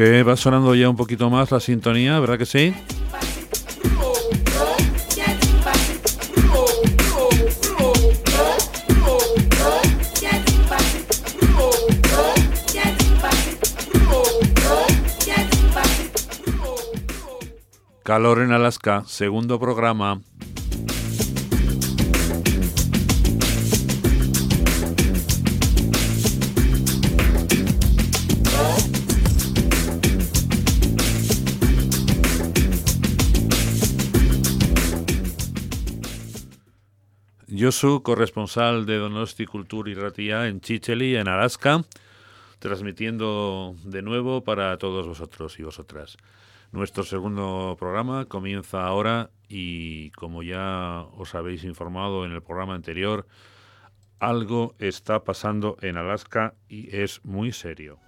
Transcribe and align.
Que 0.00 0.22
va 0.22 0.34
sonando 0.34 0.74
ya 0.74 0.88
un 0.88 0.96
poquito 0.96 1.28
más 1.28 1.50
la 1.50 1.60
sintonía, 1.60 2.18
¿verdad 2.20 2.38
que 2.38 2.46
sí? 2.46 2.74
Calor 18.02 18.40
en 18.40 18.52
Alaska, 18.52 19.04
segundo 19.06 19.60
programa. 19.60 20.22
Soy 37.70 38.00
corresponsal 38.02 38.84
de 38.84 38.96
Donosti 38.98 39.46
Cultura 39.46 39.90
y 39.90 39.94
Ratia 39.94 40.48
en 40.48 40.60
Chicheli, 40.60 41.14
en 41.14 41.28
Alaska, 41.28 41.84
transmitiendo 42.58 43.76
de 43.84 44.02
nuevo 44.02 44.42
para 44.42 44.76
todos 44.76 45.06
vosotros 45.06 45.58
y 45.60 45.62
vosotras. 45.62 46.16
Nuestro 46.72 47.04
segundo 47.04 47.76
programa 47.78 48.24
comienza 48.24 48.84
ahora 48.84 49.30
y 49.48 50.10
como 50.12 50.42
ya 50.42 51.04
os 51.16 51.34
habéis 51.36 51.62
informado 51.62 52.24
en 52.24 52.32
el 52.32 52.42
programa 52.42 52.74
anterior, 52.74 53.26
algo 54.18 54.74
está 54.78 55.22
pasando 55.22 55.76
en 55.80 55.96
Alaska 55.96 56.54
y 56.68 56.96
es 56.96 57.24
muy 57.24 57.52
serio. 57.52 58.00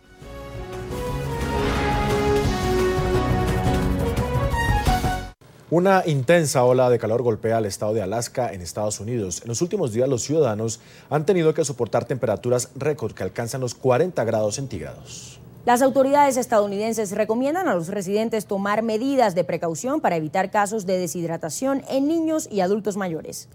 Una 5.75 6.03
intensa 6.05 6.65
ola 6.65 6.91
de 6.91 6.99
calor 6.99 7.23
golpea 7.23 7.57
al 7.57 7.65
estado 7.65 7.95
de 7.95 8.03
Alaska 8.03 8.53
en 8.53 8.61
Estados 8.61 9.01
Unidos. 9.01 9.41
En 9.41 9.49
los 9.49 9.63
últimos 9.63 9.95
días 9.95 10.07
los 10.07 10.23
ciudadanos 10.23 10.81
han 11.09 11.25
tenido 11.25 11.55
que 11.55 11.65
soportar 11.65 12.05
temperaturas 12.05 12.69
récord 12.75 13.15
que 13.15 13.23
alcanzan 13.23 13.63
los 13.63 13.75
40 13.75 14.23
grados 14.25 14.57
centígrados. 14.57 15.41
Las 15.65 15.81
autoridades 15.81 16.37
estadounidenses 16.37 17.13
recomiendan 17.13 17.69
a 17.69 17.75
los 17.75 17.89
residentes 17.89 18.45
tomar 18.45 18.83
medidas 18.83 19.35
de 19.35 19.45
precaución 19.45 20.03
para 20.03 20.17
evitar 20.17 20.51
casos 20.51 20.85
de 20.85 20.99
deshidratación 20.99 21.83
en 21.89 22.07
niños 22.07 22.51
y 22.51 22.61
adultos 22.61 22.99
mayores. 22.99 23.49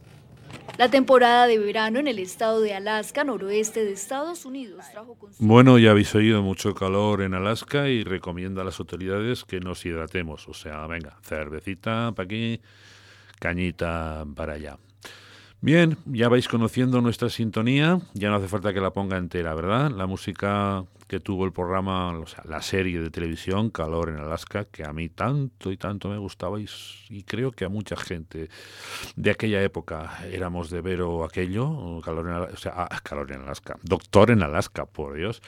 La 0.78 0.90
temporada 0.90 1.48
de 1.48 1.58
verano 1.58 2.00
en 2.00 2.08
el 2.08 2.20
estado 2.20 2.62
de 2.62 2.76
Alaska, 2.76 3.24
noroeste 3.24 3.84
de 3.84 3.94
Estados 3.94 4.46
Unidos, 4.46 4.86
trajo 4.92 5.18
Bueno, 5.40 5.80
ya 5.80 5.90
habéis 5.90 6.14
oído 6.14 6.44
mucho 6.44 6.76
calor 6.76 7.24
en 7.24 7.34
Alaska 7.34 7.90
y 7.90 8.04
recomienda 8.04 8.62
a 8.62 8.66
las 8.66 8.80
autoridades 8.80 9.44
que 9.44 9.60
nos 9.60 9.84
hidratemos. 9.88 10.48
O 10.48 10.54
sea, 10.54 10.86
venga, 10.86 11.18
cervecita 11.24 12.12
para 12.16 12.26
aquí, 12.26 12.62
cañita 13.40 14.24
para 14.36 14.54
allá. 14.54 14.78
Bien, 15.60 15.98
ya 16.06 16.30
vais 16.30 16.48
conociendo 16.48 17.02
nuestra 17.02 17.30
sintonía, 17.30 18.00
ya 18.14 18.30
no 18.30 18.36
hace 18.36 18.48
falta 18.48 18.74
que 18.74 18.80
la 18.80 18.92
ponga 18.92 19.18
entera, 19.18 19.56
¿verdad? 19.56 19.90
La 19.90 20.06
música 20.06 20.86
que 21.08 21.20
tuvo 21.20 21.46
el 21.46 21.52
programa, 21.52 22.16
o 22.16 22.28
sea, 22.28 22.44
la 22.48 22.62
serie 22.62 23.00
de 23.00 23.10
televisión 23.10 23.72
Calor 23.72 24.10
en 24.10 24.18
Alaska, 24.18 24.66
que 24.66 24.84
a 24.84 24.94
mí 24.94 25.10
tanto 25.10 25.72
y 25.72 25.78
tanto 25.78 26.10
me 26.10 26.18
gustaba 26.20 26.60
y, 26.60 27.24
creo 27.24 27.52
que 27.52 27.66
a 27.66 27.70
mucha 27.70 27.96
gente 27.96 28.50
de 29.16 29.32
aquella 29.32 29.64
época 29.64 30.20
éramos 30.32 30.70
de 30.70 30.82
ver 30.82 31.02
o 31.02 31.24
aquello, 31.24 32.02
Calor 32.06 32.28
en, 32.28 32.34
o 32.54 32.58
sea, 32.58 32.74
ah, 32.76 33.00
Calor 33.02 33.32
en 33.32 33.42
Alaska, 33.42 33.80
Doctor 33.82 34.30
en 34.30 34.44
Alaska, 34.44 34.86
por 34.86 35.16
Dios. 35.16 35.42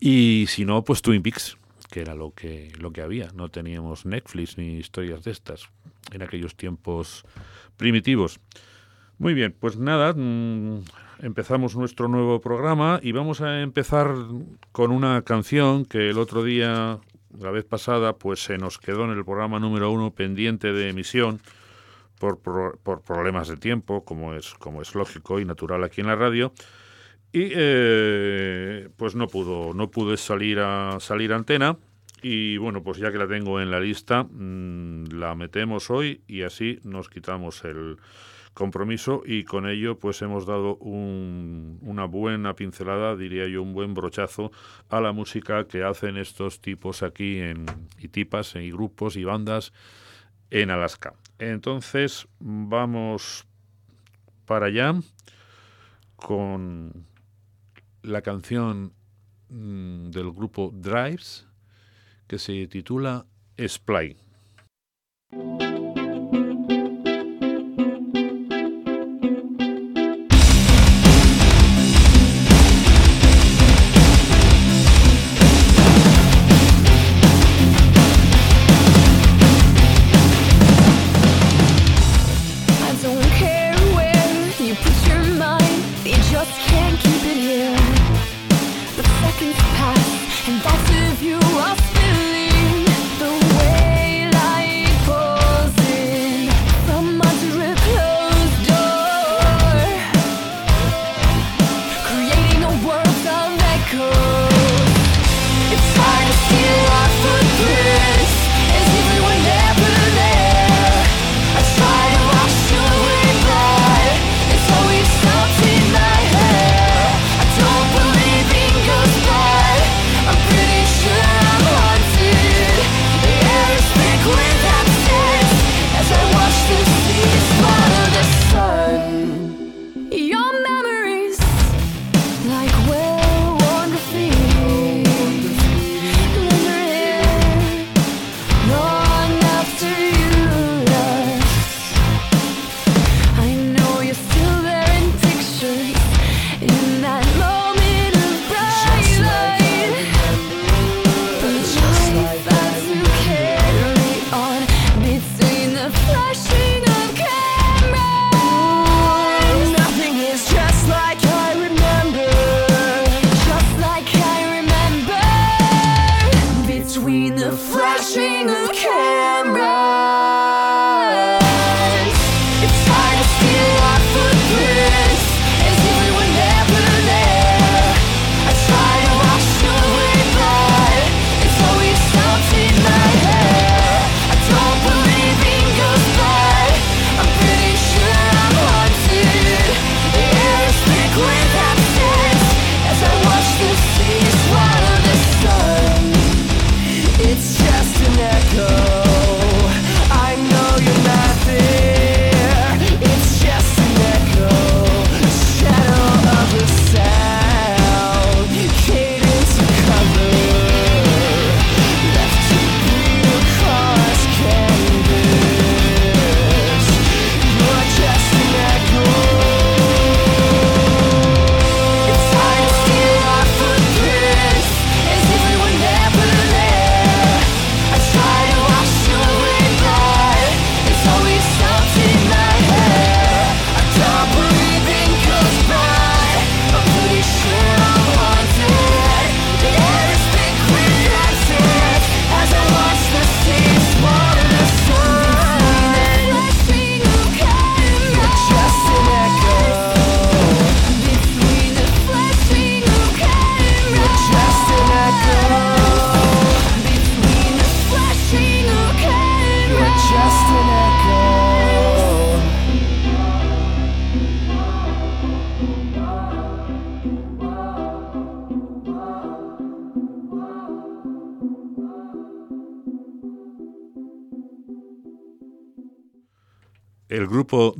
Y 0.00 0.46
si 0.48 0.64
no, 0.64 0.82
pues 0.82 1.02
Twin 1.02 1.22
Peaks, 1.22 1.56
que 1.88 2.00
era 2.00 2.16
lo 2.16 2.32
que, 2.32 2.72
lo 2.80 2.90
que 2.92 3.00
había. 3.00 3.28
No 3.32 3.48
teníamos 3.48 4.06
Netflix 4.06 4.58
ni 4.58 4.78
historias 4.78 5.22
de 5.22 5.30
estas 5.30 5.68
en 6.10 6.22
aquellos 6.22 6.56
tiempos 6.56 7.24
primitivos. 7.76 8.40
Muy 9.18 9.32
bien, 9.32 9.56
pues 9.58 9.78
nada, 9.78 10.12
mm, 10.12 10.84
empezamos 11.20 11.74
nuestro 11.74 12.06
nuevo 12.06 12.38
programa 12.42 13.00
y 13.02 13.12
vamos 13.12 13.40
a 13.40 13.62
empezar 13.62 14.14
con 14.72 14.90
una 14.90 15.22
canción 15.22 15.86
que 15.86 16.10
el 16.10 16.18
otro 16.18 16.44
día, 16.44 16.98
la 17.38 17.50
vez 17.50 17.64
pasada, 17.64 18.18
pues 18.18 18.40
se 18.40 18.58
nos 18.58 18.76
quedó 18.76 19.04
en 19.04 19.12
el 19.12 19.24
programa 19.24 19.58
número 19.58 19.90
uno 19.90 20.10
pendiente 20.10 20.74
de 20.74 20.90
emisión 20.90 21.40
por, 22.18 22.40
problemas 23.02 23.48
de 23.48 23.56
tiempo, 23.56 24.04
como 24.04 24.34
es, 24.34 24.52
como 24.52 24.82
es 24.82 24.94
lógico 24.94 25.40
y 25.40 25.46
natural 25.46 25.82
aquí 25.82 26.02
en 26.02 26.08
la 26.08 26.16
radio. 26.16 26.52
Y 27.32 27.52
eh, 27.54 28.90
pues 28.96 29.14
no 29.14 29.28
pudo, 29.28 29.72
no 29.72 29.90
pude 29.90 30.18
salir 30.18 30.58
a 30.60 30.98
salir 31.00 31.32
antena. 31.32 31.78
Y 32.20 32.58
bueno, 32.58 32.82
pues 32.82 32.98
ya 32.98 33.10
que 33.10 33.18
la 33.18 33.28
tengo 33.28 33.62
en 33.62 33.70
la 33.70 33.80
lista, 33.80 34.24
mm, 34.24 35.06
la 35.12 35.34
metemos 35.34 35.90
hoy 35.90 36.20
y 36.26 36.42
así 36.42 36.80
nos 36.82 37.08
quitamos 37.08 37.64
el, 37.64 37.98
compromiso 38.56 39.22
y 39.26 39.44
con 39.44 39.68
ello 39.68 39.98
pues 39.98 40.22
hemos 40.22 40.46
dado 40.46 40.76
una 40.76 42.06
buena 42.06 42.56
pincelada, 42.56 43.14
diría 43.14 43.46
yo, 43.46 43.62
un 43.62 43.74
buen 43.74 43.92
brochazo 43.92 44.50
a 44.88 45.02
la 45.02 45.12
música 45.12 45.68
que 45.68 45.84
hacen 45.84 46.16
estos 46.16 46.60
tipos 46.62 47.02
aquí 47.02 47.38
en, 47.38 47.66
y 47.98 48.08
tipas 48.08 48.54
y 48.56 48.72
grupos 48.72 49.16
y 49.16 49.24
bandas 49.24 49.74
en 50.50 50.70
Alaska. 50.70 51.12
Entonces 51.38 52.28
vamos 52.40 53.46
para 54.46 54.66
allá 54.66 54.94
con 56.16 57.06
la 58.00 58.22
canción 58.22 58.94
mm, 59.50 60.08
del 60.08 60.32
grupo 60.32 60.72
Drives 60.74 61.46
que 62.26 62.38
se 62.38 62.66
titula 62.68 63.26
Splay. 63.60 64.16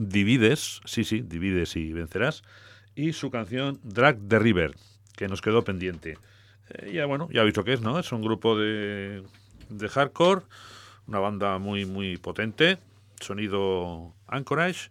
Divides, 0.09 0.81
sí, 0.85 1.05
sí, 1.05 1.23
Divides 1.23 1.77
y 1.77 1.93
vencerás, 1.93 2.43
y 2.95 3.13
su 3.13 3.31
canción 3.31 3.79
Drag 3.83 4.19
the 4.29 4.39
River, 4.39 4.75
que 5.17 5.29
nos 5.29 5.43
quedó 5.43 5.63
pendiente. 5.65 6.19
Eh, 6.71 6.93
ya 6.95 7.07
bueno, 7.07 7.29
ya 7.33 7.43
visto 7.45 7.65
que 7.65 7.75
es, 7.75 7.81
¿no? 7.81 7.99
Es 7.99 8.13
un 8.13 8.23
grupo 8.23 8.59
de, 8.59 9.23
de 9.69 9.89
hardcore, 9.89 10.43
una 11.07 11.19
banda 11.19 11.59
muy, 11.59 11.85
muy 11.85 12.17
potente, 12.17 12.79
sonido 13.21 14.15
Anchorage. 14.27 14.91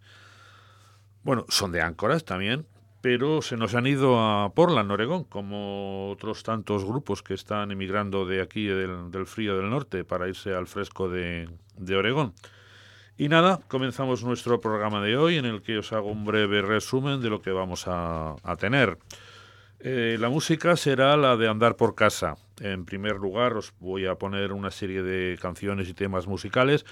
Bueno, 1.22 1.44
son 1.48 1.72
de 1.72 1.82
Anchorage 1.82 2.24
también, 2.24 2.66
pero 3.00 3.42
se 3.42 3.56
nos 3.56 3.74
han 3.74 3.86
ido 3.86 4.18
a 4.20 4.52
Portland, 4.54 4.90
Oregón, 4.90 5.24
como 5.24 6.10
otros 6.10 6.42
tantos 6.42 6.84
grupos 6.84 7.22
que 7.22 7.34
están 7.34 7.70
emigrando 7.70 8.26
de 8.26 8.40
aquí, 8.40 8.66
del, 8.66 9.26
frío 9.26 9.56
del 9.56 9.70
norte, 9.70 10.04
para 10.04 10.28
irse 10.28 10.54
al 10.54 10.66
fresco 10.66 11.08
de, 11.08 11.48
de 11.76 11.96
Oregón. 11.96 12.32
Y 13.18 13.30
nada, 13.30 13.60
comenzamos 13.68 14.22
nuestro 14.24 14.60
programa 14.60 15.02
de 15.02 15.16
hoy 15.16 15.38
en 15.38 15.46
el 15.46 15.62
que 15.62 15.78
os 15.78 15.90
hago 15.94 16.10
un 16.10 16.26
breve 16.26 16.60
resumen 16.60 17.22
de 17.22 17.30
lo 17.30 17.40
que 17.40 17.50
vamos 17.50 17.84
a, 17.86 18.36
tener. 18.58 18.98
Eh, 19.80 20.18
la 20.20 20.28
música 20.28 20.76
será 20.76 21.16
la 21.16 21.38
de 21.38 21.48
andar 21.48 21.76
por 21.76 21.94
casa. 21.94 22.34
En 22.60 22.84
primer 22.84 23.16
lugar 23.16 23.54
os 23.54 23.72
voy 23.80 24.04
a 24.04 24.16
poner 24.16 24.52
una 24.52 24.70
serie 24.70 25.02
de 25.02 25.38
canciones 25.40 25.88
y 25.88 25.94
temas 25.94 26.26
musicales 26.26 26.84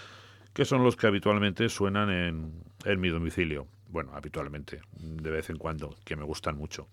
que 0.54 0.64
son 0.64 0.82
los 0.82 0.96
que 0.96 1.06
habitualmente 1.06 1.68
suenan 1.68 2.10
en, 2.10 2.52
en 2.86 3.00
mi 3.00 3.10
domicilio. 3.10 3.66
Bueno, 3.90 4.12
habitualmente, 4.14 4.80
de 4.94 5.30
vez 5.30 5.50
en 5.50 5.58
cuando, 5.58 5.94
que 6.06 6.16
me 6.16 6.24
gustan 6.24 6.56
mucho. 6.56 6.88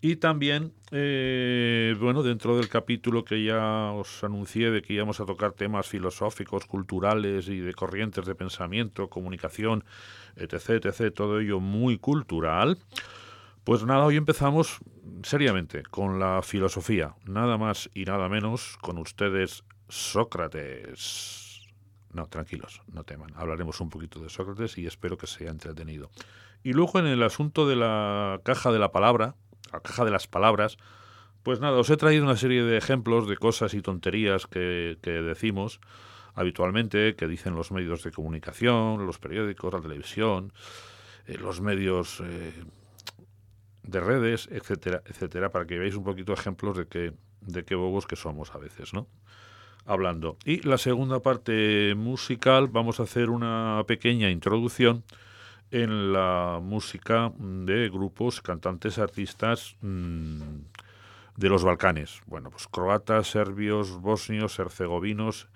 Y 0.00 0.16
también, 0.16 0.74
eh, 0.92 1.96
bueno, 1.98 2.22
dentro 2.22 2.56
del 2.56 2.68
capítulo 2.68 3.24
que 3.24 3.42
ya 3.42 3.90
os 3.92 4.22
anuncié 4.22 4.70
de 4.70 4.80
que 4.80 4.92
íbamos 4.92 5.18
a 5.18 5.26
tocar 5.26 5.52
temas 5.52 5.88
filosóficos, 5.88 6.66
culturales 6.66 7.48
y 7.48 7.58
de 7.58 7.74
corrientes 7.74 8.24
de 8.24 8.36
pensamiento, 8.36 9.10
comunicación, 9.10 9.84
etc., 10.36 10.84
etc., 10.84 11.12
todo 11.12 11.40
ello 11.40 11.58
muy 11.58 11.98
cultural, 11.98 12.78
pues 13.64 13.84
nada, 13.84 14.04
hoy 14.04 14.16
empezamos 14.16 14.78
seriamente 15.24 15.82
con 15.82 16.20
la 16.20 16.42
filosofía, 16.42 17.16
nada 17.26 17.58
más 17.58 17.90
y 17.92 18.04
nada 18.04 18.28
menos 18.28 18.78
con 18.80 18.98
ustedes 18.98 19.64
Sócrates. 19.88 21.66
No, 22.12 22.26
tranquilos, 22.28 22.82
no 22.86 23.02
teman, 23.02 23.32
hablaremos 23.34 23.80
un 23.80 23.90
poquito 23.90 24.20
de 24.20 24.28
Sócrates 24.28 24.78
y 24.78 24.86
espero 24.86 25.18
que 25.18 25.26
sea 25.26 25.50
entretenido. 25.50 26.08
Y 26.62 26.72
luego 26.72 27.00
en 27.00 27.06
el 27.06 27.22
asunto 27.22 27.66
de 27.66 27.76
la 27.76 28.40
caja 28.44 28.72
de 28.72 28.78
la 28.78 28.92
palabra, 28.92 29.34
la 29.72 29.80
caja 29.80 30.04
de 30.04 30.10
las 30.10 30.26
palabras, 30.26 30.78
pues 31.42 31.60
nada, 31.60 31.78
os 31.78 31.88
he 31.90 31.96
traído 31.96 32.24
una 32.24 32.36
serie 32.36 32.62
de 32.62 32.76
ejemplos 32.76 33.28
de 33.28 33.36
cosas 33.36 33.74
y 33.74 33.80
tonterías 33.80 34.46
que, 34.46 34.98
decimos 35.02 35.80
habitualmente, 36.34 37.16
que 37.16 37.26
dicen 37.26 37.54
los 37.54 37.72
medios 37.72 38.02
de 38.02 38.12
comunicación, 38.12 39.06
los 39.06 39.18
periódicos, 39.18 39.72
la 39.72 39.80
televisión, 39.80 40.52
eh, 41.26 41.36
los 41.38 41.60
medios 41.60 42.20
eh, 42.20 42.52
de 43.82 44.00
redes, 44.00 44.48
etcétera, 44.52 45.02
etcétera, 45.06 45.50
para 45.50 45.66
que 45.66 45.78
veáis 45.78 45.96
un 45.96 46.04
poquito 46.04 46.32
ejemplos 46.32 46.76
de 46.76 46.86
qué, 46.86 47.12
de 47.40 47.64
qué 47.64 47.74
bobos 47.74 48.06
que 48.06 48.16
somos 48.16 48.54
a 48.54 48.58
veces, 48.58 48.92
¿no? 48.92 49.08
Hablando. 49.84 50.36
Y 50.44 50.60
la 50.60 50.76
segunda 50.76 51.20
parte 51.20 51.94
musical, 51.96 52.68
vamos 52.68 53.00
a 53.00 53.04
hacer 53.04 53.30
una 53.30 53.82
pequeña 53.86 54.30
introducción 54.30 55.02
en 55.70 56.12
la 56.12 56.60
música 56.62 57.32
de 57.38 57.88
grupos, 57.88 58.40
cantantes, 58.40 58.98
artistas 58.98 59.76
mm, 59.80 60.40
de 61.36 61.48
los 61.48 61.64
Balcanes. 61.64 62.20
Bueno, 62.26 62.50
pues 62.50 62.66
croatas, 62.68 63.28
serbios, 63.28 64.00
bosnios, 64.00 64.58
herzegovinos, 64.58 65.48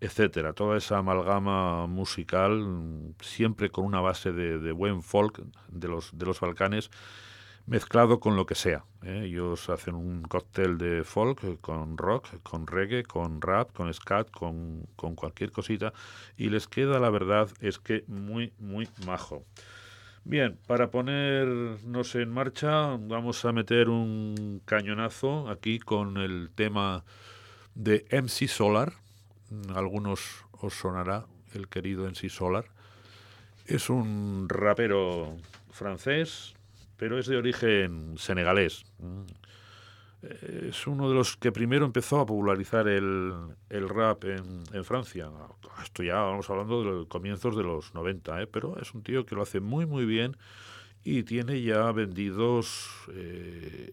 etcétera. 0.00 0.52
Toda 0.52 0.76
esa 0.76 0.98
amalgama 0.98 1.86
musical, 1.86 2.60
mm, 2.60 3.14
siempre 3.20 3.70
con 3.70 3.84
una 3.84 4.00
base 4.00 4.32
de, 4.32 4.58
de 4.58 4.72
buen 4.72 5.02
folk 5.02 5.42
de 5.68 5.88
los, 5.88 6.16
de 6.16 6.26
los 6.26 6.40
Balcanes 6.40 6.90
mezclado 7.66 8.20
con 8.20 8.36
lo 8.36 8.46
que 8.46 8.54
sea. 8.54 8.84
¿eh? 9.02 9.22
Ellos 9.24 9.68
hacen 9.68 9.94
un 9.94 10.22
cóctel 10.22 10.78
de 10.78 11.04
folk 11.04 11.60
con 11.60 11.98
rock, 11.98 12.40
con 12.42 12.66
reggae, 12.66 13.04
con 13.04 13.40
rap, 13.40 13.72
con 13.72 13.92
scat, 13.92 14.30
con, 14.30 14.86
con 14.96 15.14
cualquier 15.14 15.52
cosita 15.52 15.92
y 16.36 16.48
les 16.48 16.68
queda, 16.68 16.98
la 16.98 17.10
verdad, 17.10 17.48
es 17.60 17.78
que 17.78 18.04
muy, 18.06 18.52
muy 18.58 18.88
majo. 19.06 19.44
Bien, 20.28 20.58
para 20.66 20.90
ponernos 20.90 22.16
en 22.16 22.30
marcha 22.30 22.96
vamos 22.98 23.44
a 23.44 23.52
meter 23.52 23.88
un 23.88 24.60
cañonazo 24.64 25.48
aquí 25.48 25.78
con 25.78 26.16
el 26.16 26.50
tema 26.52 27.04
de 27.76 28.04
MC 28.10 28.48
Solar. 28.48 28.92
Algunos 29.72 30.44
os 30.50 30.74
sonará 30.74 31.26
el 31.54 31.68
querido 31.68 32.10
MC 32.10 32.28
Solar. 32.28 32.64
Es 33.66 33.88
un 33.88 34.48
rapero 34.48 35.36
francés, 35.70 36.55
pero 36.96 37.18
es 37.18 37.26
de 37.26 37.36
origen 37.36 38.14
senegalés. 38.18 38.84
Es 40.68 40.86
uno 40.86 41.08
de 41.08 41.14
los 41.14 41.36
que 41.36 41.52
primero 41.52 41.84
empezó 41.84 42.20
a 42.20 42.26
popularizar 42.26 42.88
el, 42.88 43.54
rap 43.70 44.24
en, 44.24 44.84
Francia. 44.84 45.30
Esto 45.82 46.02
ya 46.02 46.16
vamos 46.16 46.48
hablando 46.50 46.80
de 46.80 46.90
los 46.90 47.06
comienzos 47.06 47.56
de 47.56 47.62
los 47.62 47.94
90, 47.94 48.42
¿eh? 48.42 48.46
pero 48.46 48.80
es 48.80 48.94
un 48.94 49.02
tío 49.02 49.24
que 49.26 49.34
lo 49.34 49.42
hace 49.42 49.60
muy, 49.60 49.86
muy 49.86 50.04
bien 50.04 50.36
y 51.04 51.22
tiene 51.22 51.62
ya 51.62 51.92
vendidos 51.92 52.88
eh, 53.12 53.92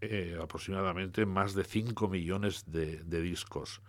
eh, 0.00 0.38
aproximadamente 0.40 1.26
más 1.26 1.54
de 1.54 1.64
5 1.64 2.08
millones 2.08 2.70
de 2.70 3.22
discos. 3.22 3.80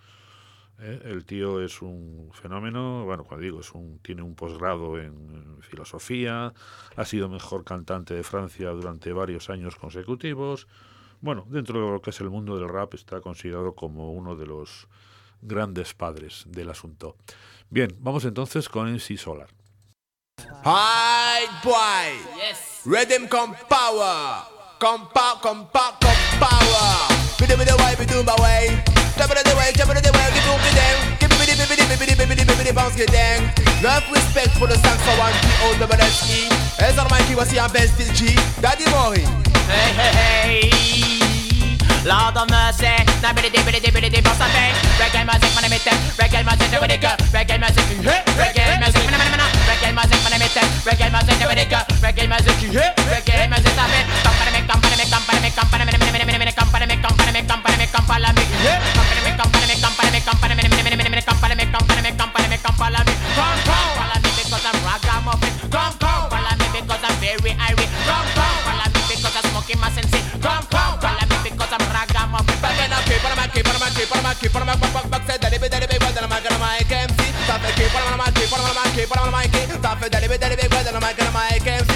¿Eh? 0.79 1.01
El 1.05 1.25
tío 1.25 1.61
es 1.61 1.81
un 1.81 2.29
fenómeno, 2.33 3.05
bueno, 3.05 3.23
cuando 3.23 3.43
digo, 3.43 3.59
es 3.59 3.71
un, 3.73 3.99
tiene 3.99 4.21
un 4.21 4.35
posgrado 4.35 4.99
en 4.99 5.57
filosofía, 5.61 6.53
ha 6.95 7.05
sido 7.05 7.29
mejor 7.29 7.63
cantante 7.63 8.13
de 8.13 8.23
Francia 8.23 8.69
durante 8.69 9.11
varios 9.13 9.49
años 9.49 9.75
consecutivos. 9.75 10.67
Bueno, 11.21 11.45
dentro 11.49 11.83
de 11.83 11.91
lo 11.91 12.01
que 12.01 12.11
es 12.11 12.19
el 12.21 12.29
mundo 12.29 12.57
del 12.57 12.69
rap 12.69 12.93
está 12.93 13.21
considerado 13.21 13.73
como 13.73 14.13
uno 14.13 14.35
de 14.35 14.45
los 14.45 14.87
grandes 15.41 15.93
padres 15.93 16.43
del 16.47 16.69
asunto. 16.69 17.17
Bien, 17.69 17.95
vamos 17.99 18.25
entonces 18.25 18.69
con 18.69 18.93
NC 18.93 19.17
Solar. 19.17 19.49
Hi, 20.63 21.45
boy. 21.63 22.19
Yes. 22.35 22.81
Rhythm 22.85 23.27
come 23.27 23.55
power. 23.69 24.43
Come 24.79 25.07
power, 25.13 25.39
come 25.41 25.65
power, 25.71 25.95
come 25.99 26.39
power. 26.39 27.15
Top 29.15 29.31
of 29.31 29.39
the 29.39 29.55
world, 29.55 29.71
top 29.79 29.87
of 29.87 29.95
the 29.95 30.11
world, 30.11 30.31
give 30.35 30.43
me 30.43 30.71
them. 30.75 30.97
Give 31.23 31.31
me 31.39 31.45
the, 31.47 31.55
give 31.55 31.71
the, 31.71 31.75
give 31.79 31.87
the, 31.87 31.95
give 31.95 32.19
the, 32.19 32.35
give 32.35 32.67
the 32.67 32.73
bounce, 32.75 32.95
get 32.99 33.09
them. 33.15 33.47
Love, 33.79 34.03
respect 34.11 34.51
for 34.59 34.67
the 34.67 34.75
songs 34.75 34.99
for 35.07 35.15
one, 35.15 35.31
P-O-W-S-E. 35.39 36.51
Ez 36.83 36.99
almighty, 36.99 37.33
voici 37.33 37.57
un 37.57 37.71
best 37.71 37.95
till 37.95 38.11
G. 38.11 38.35
Daddy 38.59 38.83
Mori. 38.91 39.23
Hey, 39.71 39.95
hey, 39.95 40.11
hey. 40.19 40.95
Lord 42.03 42.37
of 42.37 42.49
mercy, 42.51 42.91
now 43.23 43.33
biddy 43.33 43.49
biddy 43.49 43.79
biddy 43.79 43.89
biddy 43.89 44.21
boss 44.21 44.37
a 44.37 44.45
face. 44.51 44.77
Reggae 44.99 45.23
music, 45.23 45.49
man, 45.55 45.63
I. 45.63 45.79
Reggae 46.19 46.43
music, 46.43 46.69
now 46.69 46.79
biddy 46.83 46.97
girl. 46.99 47.15
Reggae 47.31 47.55
music, 47.55 47.87
hey. 48.03 48.21
Reggae 48.35 48.77
music, 48.83 49.09
man, 49.09 49.23
man. 49.31 49.41
Reggae 49.63 49.95
music, 49.95 50.19
man, 50.27 50.35
I. 50.35 50.51
Reggae 50.83 51.07
music, 51.09 51.39
now 51.39 51.47
biddy 51.47 51.65
girl. 51.71 51.87
Reggae 52.03 52.27
music, 52.27 52.59
hey. 52.67 52.91
Reggae 53.07 53.47
music, 53.47 53.71
stop 53.71 53.89
it 53.95 54.54
me, 62.45 63.13
me. 63.13 63.17
Come, 63.35 63.59
come, 63.67 63.89
follow 63.97 64.17
me 64.21 64.31
because 64.35 64.65
I'm 64.65 64.77
ragamuffin. 64.85 65.51
Come, 65.69 65.93
come, 65.99 66.23
follow 66.29 66.55
me 66.57 66.67
because 66.73 67.03
I'm 67.03 67.15
very 67.19 67.51
irate. 67.57 67.93
Come, 68.07 68.27
come, 68.33 68.57
follow 68.65 68.87
me 68.93 69.01
because 69.09 69.35
I'm 69.35 69.45
smoking 69.51 69.79
my 69.79 69.89
sense. 69.91 70.11
Come, 70.39 70.65
come, 70.71 70.95
follow 70.99 71.25
me 71.29 71.37
because 71.43 71.71
I'm 71.71 71.85
ragamuffin. 71.91 72.57
Back 72.61 72.91
up, 72.91 73.03
keep 73.05 73.23
on 73.25 73.35
my 73.35 73.45
keep 73.47 73.67
on 73.67 73.77
my 73.79 73.89
keep 73.93 74.11
on 74.11 74.23
my 74.23 74.33
keep 74.33 74.55
on 74.55 74.65
my 74.65 74.75
back 75.09 75.23
say 75.27 75.37
daddy 75.37 75.57
daddy 75.57 75.87
big 75.87 75.99
brother 75.99 76.27
my 76.27 76.39
gonna 76.41 76.59
my 76.59 76.81
MC 76.89 77.19
Stop 77.45 77.63
it 77.63 77.75
keep 77.75 77.93
on 77.93 78.17
my 78.17 78.25
keep 78.33 78.51
on 78.51 78.61
my 78.75 78.83
keep 78.95 79.11
on 79.11 79.31
my 79.31 79.45
keep 79.47 79.69
Stop 79.79 80.01
it 80.01 80.11
daddy 80.11 80.27
daddy 80.27 80.55
big 80.55 80.69
brother 80.69 80.99
my 80.99 81.13
gonna 81.13 81.31
my 81.31 81.59
MC 81.65 81.94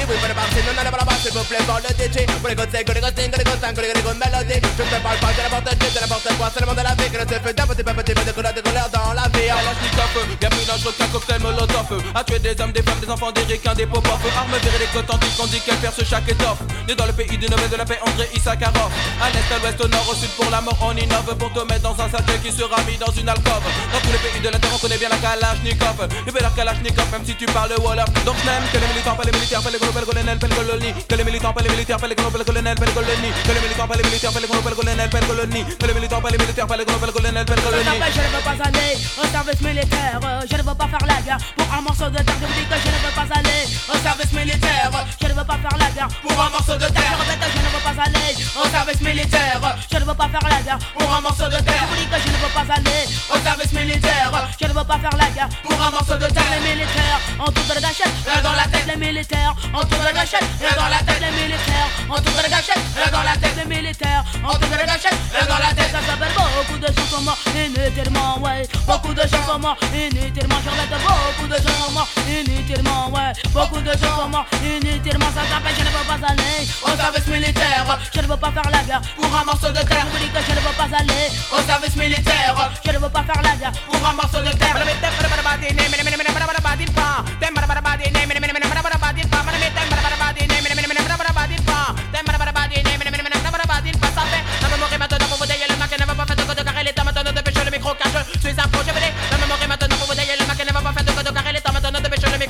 We 0.60 0.66
put 0.66 0.75
a 0.75 0.92
bounce 0.92 0.92
in 0.92 0.92
on 0.92 1.00
the 1.00 1.06
bounce 1.08 1.22
s'il 1.24 1.32
vous 1.32 1.44
plaît 1.46 1.63
pour 1.66 1.80
le 1.80 1.88
DJ 1.96 2.25
Pour 2.28 2.50
les 2.50 2.56
c'est 2.70 2.84
que 2.84 2.92
les 2.92 3.00
c'est 3.00 3.32
que 3.32 3.38
les 3.38 3.46
c'est 3.48 3.74
que 3.74 3.82
les 3.82 3.88
Je 3.88 4.84
te 4.84 5.01
parle 5.01 5.20
pas 5.20 5.32
de 5.32 5.42
n'importe 5.42 5.70
qui 5.80 5.88
de 5.88 6.00
n'importe 6.01 6.38
quoi 6.38 6.51
C'est 6.54 6.60
le 6.60 6.84
la 6.84 6.96
vie 6.96 7.10
que 7.10 7.18
ne 7.18 7.24
te 7.24 7.34
fait 7.39 7.54
d'un 7.54 7.68
petit 7.68 7.84
peu 7.84 7.94
petit 7.94 8.13
peu 8.13 8.42
de 8.42 8.44
la 8.44 8.51
vie 8.51 9.38
Un 9.50 10.08
feu 10.13 10.22
Bien 10.39 10.50
dangereux 10.50 10.94
qu'un 10.98 11.08
cocktail 11.08 11.41
molotov 11.41 11.98
A 12.13 12.24
tuer 12.24 12.39
des 12.39 12.56
hommes, 12.62 12.72
des 12.72 12.84
femmes, 12.84 13.00
des 13.01 13.10
enfants, 13.10 13.32
des 13.32 13.41
ricains, 13.41 13.74
des 13.74 13.86
pop 13.88 14.06
Armes 14.08 14.51
virées, 14.62 14.86
des 14.86 15.00
authentiques, 15.00 15.39
on 15.41 15.48
dit 15.48 15.60
qu'elle 15.60 15.77
perce 15.77 16.03
chaque 16.06 16.29
étoffe 16.29 16.62
Né 16.88 16.96
dans 16.96 17.06
le 17.06 17.13
pays 17.13 17.38
du 17.38 17.48
Nobel 17.50 17.70
de 17.70 17.75
la 17.75 17.86
paix, 17.86 18.00
André 18.06 18.29
Issakarov 18.36 18.91
À 19.22 19.29
l'est, 19.32 19.50
à 19.53 19.58
l'ouest, 19.60 19.84
au 19.84 19.88
nord, 19.88 20.06
au 20.10 20.13
sud, 20.13 20.29
pour 20.38 20.50
la 20.51 20.62
mort, 20.62 20.77
on 20.82 20.96
innove 20.96 21.36
Pour 21.38 21.51
te 21.51 21.60
mettre 21.65 21.82
dans 21.82 21.98
un 22.00 22.10
cercueil 22.10 22.39
qui 22.44 22.51
sera 22.51 22.77
mis 22.84 22.98
dans 22.98 23.12
une 23.12 23.27
alcôve 23.27 23.65
Dans 23.91 24.00
tous 24.00 24.12
les 24.13 24.22
pays 24.29 24.39
de 24.39 24.50
la 24.50 24.60
terre, 24.60 24.72
on 24.74 24.77
connaît 24.77 24.98
bien 24.98 25.10
la 25.10 25.18
Kalachnikov 25.18 26.08
Le 26.25 26.32
la 26.39 26.50
Kalachnikov, 26.50 27.12
même 27.12 27.25
si 27.25 27.36
tu 27.36 27.46
parles 27.48 27.74
Wolof 27.82 28.13
Donc 28.25 28.38
n'aime 28.46 28.63
que 28.72 28.77
les 28.77 28.88
militants, 28.94 29.15
pas 29.15 29.25
les 29.25 29.34
militaires, 29.34 29.62
pas 29.62 29.72
les 29.72 29.79
gros 29.79 29.91
colonels, 29.91 30.38
pas 30.38 30.48
les 30.48 30.56
colonies 30.56 30.94
Que 31.10 31.15
les 31.15 31.24
militants, 31.24 31.53
pas 31.53 31.62
les 31.62 31.70
militaires, 31.70 31.98
pas 31.98 32.08
les 32.08 32.15
gros 32.15 32.29
colonels, 32.29 32.77
pas 32.77 32.86
les 32.86 32.94
colonies 32.94 33.34
Que 33.44 33.51
les 33.51 33.62
militants, 33.62 33.88
pas 33.88 33.96
les 33.98 34.03
militaires, 34.06 34.32
pas 34.32 34.39
les 34.46 34.48
gros 34.48 34.75
colonels, 34.75 35.10
pas 35.10 35.20
les 35.20 35.27
colonies 35.27 35.65
Que 35.79 35.86
les 35.88 35.94
militants, 35.94 36.22
pas 36.22 36.29
les 36.29 36.38
militaires, 36.38 36.68
pas 36.68 36.77
les 36.77 36.86
gros 36.86 37.12
colonels, 37.12 37.46
pas 37.46 37.56
les 37.56 39.38
service 39.39 39.62
militaire 39.62 40.19
Je 40.51 40.58
ne 40.58 40.63
veux 40.63 40.75
pas 40.75 40.88
faire 40.88 41.05
la 41.08 41.22
guerre 41.22 41.38
pour 41.55 41.74
un 41.74 41.81
morceau 41.81 42.10
de 42.10 42.17
terre. 42.17 42.39
Je 42.41 42.48
dis 42.60 42.67
que 42.67 42.75
je 42.84 42.89
ne 42.91 43.00
veux 43.03 43.15
pas 43.15 43.27
aller 43.39 43.63
au 43.88 43.98
service 44.03 44.34
militaire. 44.34 44.91
Je 45.22 45.27
ne 45.27 45.34
veux 45.34 45.46
pas 45.46 45.58
faire 45.63 45.77
la 45.79 45.89
guerre 45.96 46.10
pour 46.22 46.31
un 46.31 46.50
morceau 46.50 46.75
de 46.75 46.88
terre. 46.98 47.15
Je 47.19 47.29
répète, 47.31 47.51
je 47.55 47.62
ne 47.63 47.72
veux 47.74 47.84
pas 47.88 47.96
aller 48.03 48.31
au 48.60 48.67
service 48.67 49.01
militaire. 49.01 49.62
Je 49.91 49.98
ne 49.98 50.03
veux 50.03 50.13
pas 50.13 50.27
faire 50.27 50.48
la 50.50 50.62
guerre 50.65 50.79
pour 50.98 51.13
un 51.13 51.22
morceau 51.22 51.48
de 51.48 51.60
terre. 51.67 51.86
Je 51.89 51.96
dis 52.00 52.08
que 52.12 52.19
je 52.19 52.29
ne 52.36 52.39
veux 52.43 52.53
pas 52.58 52.67
aller 52.75 53.01
au 53.34 53.38
service 53.39 53.72
militaire. 53.72 54.31
Je 54.60 54.67
ne 54.67 54.74
veux 54.74 54.84
pas 54.91 55.00
faire 55.00 55.15
la 55.17 55.29
guerre 55.31 55.50
pour 55.63 55.77
un 55.88 55.91
morceau 55.91 56.17
de 56.19 56.27
terre. 56.36 56.50
Les 56.51 56.63
militaires 56.69 57.19
en 57.39 57.50
tour 57.51 57.63
de 57.63 57.79
gâchette, 57.79 58.15
dans 58.43 58.58
la 58.60 58.67
tête. 58.67 58.88
Les 58.91 59.00
militaires 59.00 59.55
en 59.74 59.84
tour 59.88 60.00
de 60.03 60.12
gâchette, 60.19 60.48
dans 60.75 60.89
la 60.91 61.00
tête. 61.08 61.22
Les 61.24 61.34
militaires 61.39 61.89
en 62.12 62.19
tour 62.19 62.36
de 62.36 62.50
gâchette, 62.50 62.84
dans 63.12 63.24
la 63.24 63.36
tête. 63.39 63.55
Les 63.55 63.69
militaires 63.72 64.24
en 64.43 64.53
tour 64.60 64.67
de 64.67 64.84
gâchette, 64.84 65.19
dans 65.48 65.62
la 65.63 65.72
tête. 65.72 65.91
Ça 65.96 66.01
s'appelle 66.03 66.36
beaucoup 66.36 66.79
de 66.79 66.89
sont 67.10 67.22
morts 67.22 67.39
inutilement, 67.55 68.39
ouais. 68.41 68.67
Beaucoup 68.86 69.13
de 69.13 69.22
gens 69.29 69.43
sont 69.45 69.59
morts 69.59 69.77
inutilement. 69.93 70.59
Beaucoup 70.65 71.48
de 71.48 71.55
gens 71.55 71.86
sont 71.86 71.91
morts 71.91 72.09
inutilement, 72.27 73.09
ouais. 73.12 73.33
Beaucoup 73.53 73.81
de 73.81 73.91
gens 73.91 74.15
sont 74.17 74.29
morts 74.29 74.45
inutilement. 74.63 75.31
Ça 75.36 75.43
s'appelle, 75.50 75.75
je 75.77 75.83
ne 75.83 75.89
veux 75.89 76.05
pas 76.07 76.27
aller 76.27 76.67
au 76.83 76.98
service 76.98 77.27
militaire. 77.27 78.00
Je 78.13 78.21
ne 78.21 78.27
veux 78.27 78.38
pas 78.38 78.51
faire 78.51 78.71
la 78.71 78.83
guerre 78.83 79.01
pour 79.15 79.36
un 79.36 79.45
morceau 79.45 79.69
de 79.69 79.81
terre. 79.88 80.07
Je 80.13 80.19
je 80.19 80.51
ne 80.51 80.62
veux 80.62 80.75
pas 80.77 80.98
aller 80.98 81.27
au 81.51 81.62
service 81.67 81.95
militaire. 81.95 82.71
Je 82.86 82.91
ne 82.91 82.98
veux 82.98 83.09
pas 83.09 83.24
faire 83.24 83.41
la 83.41 83.55
guerre 83.55 83.71
pour 83.91 84.07
un 84.07 84.13
morceau 84.13 84.41
de 84.41 84.57
terre. 84.57 84.69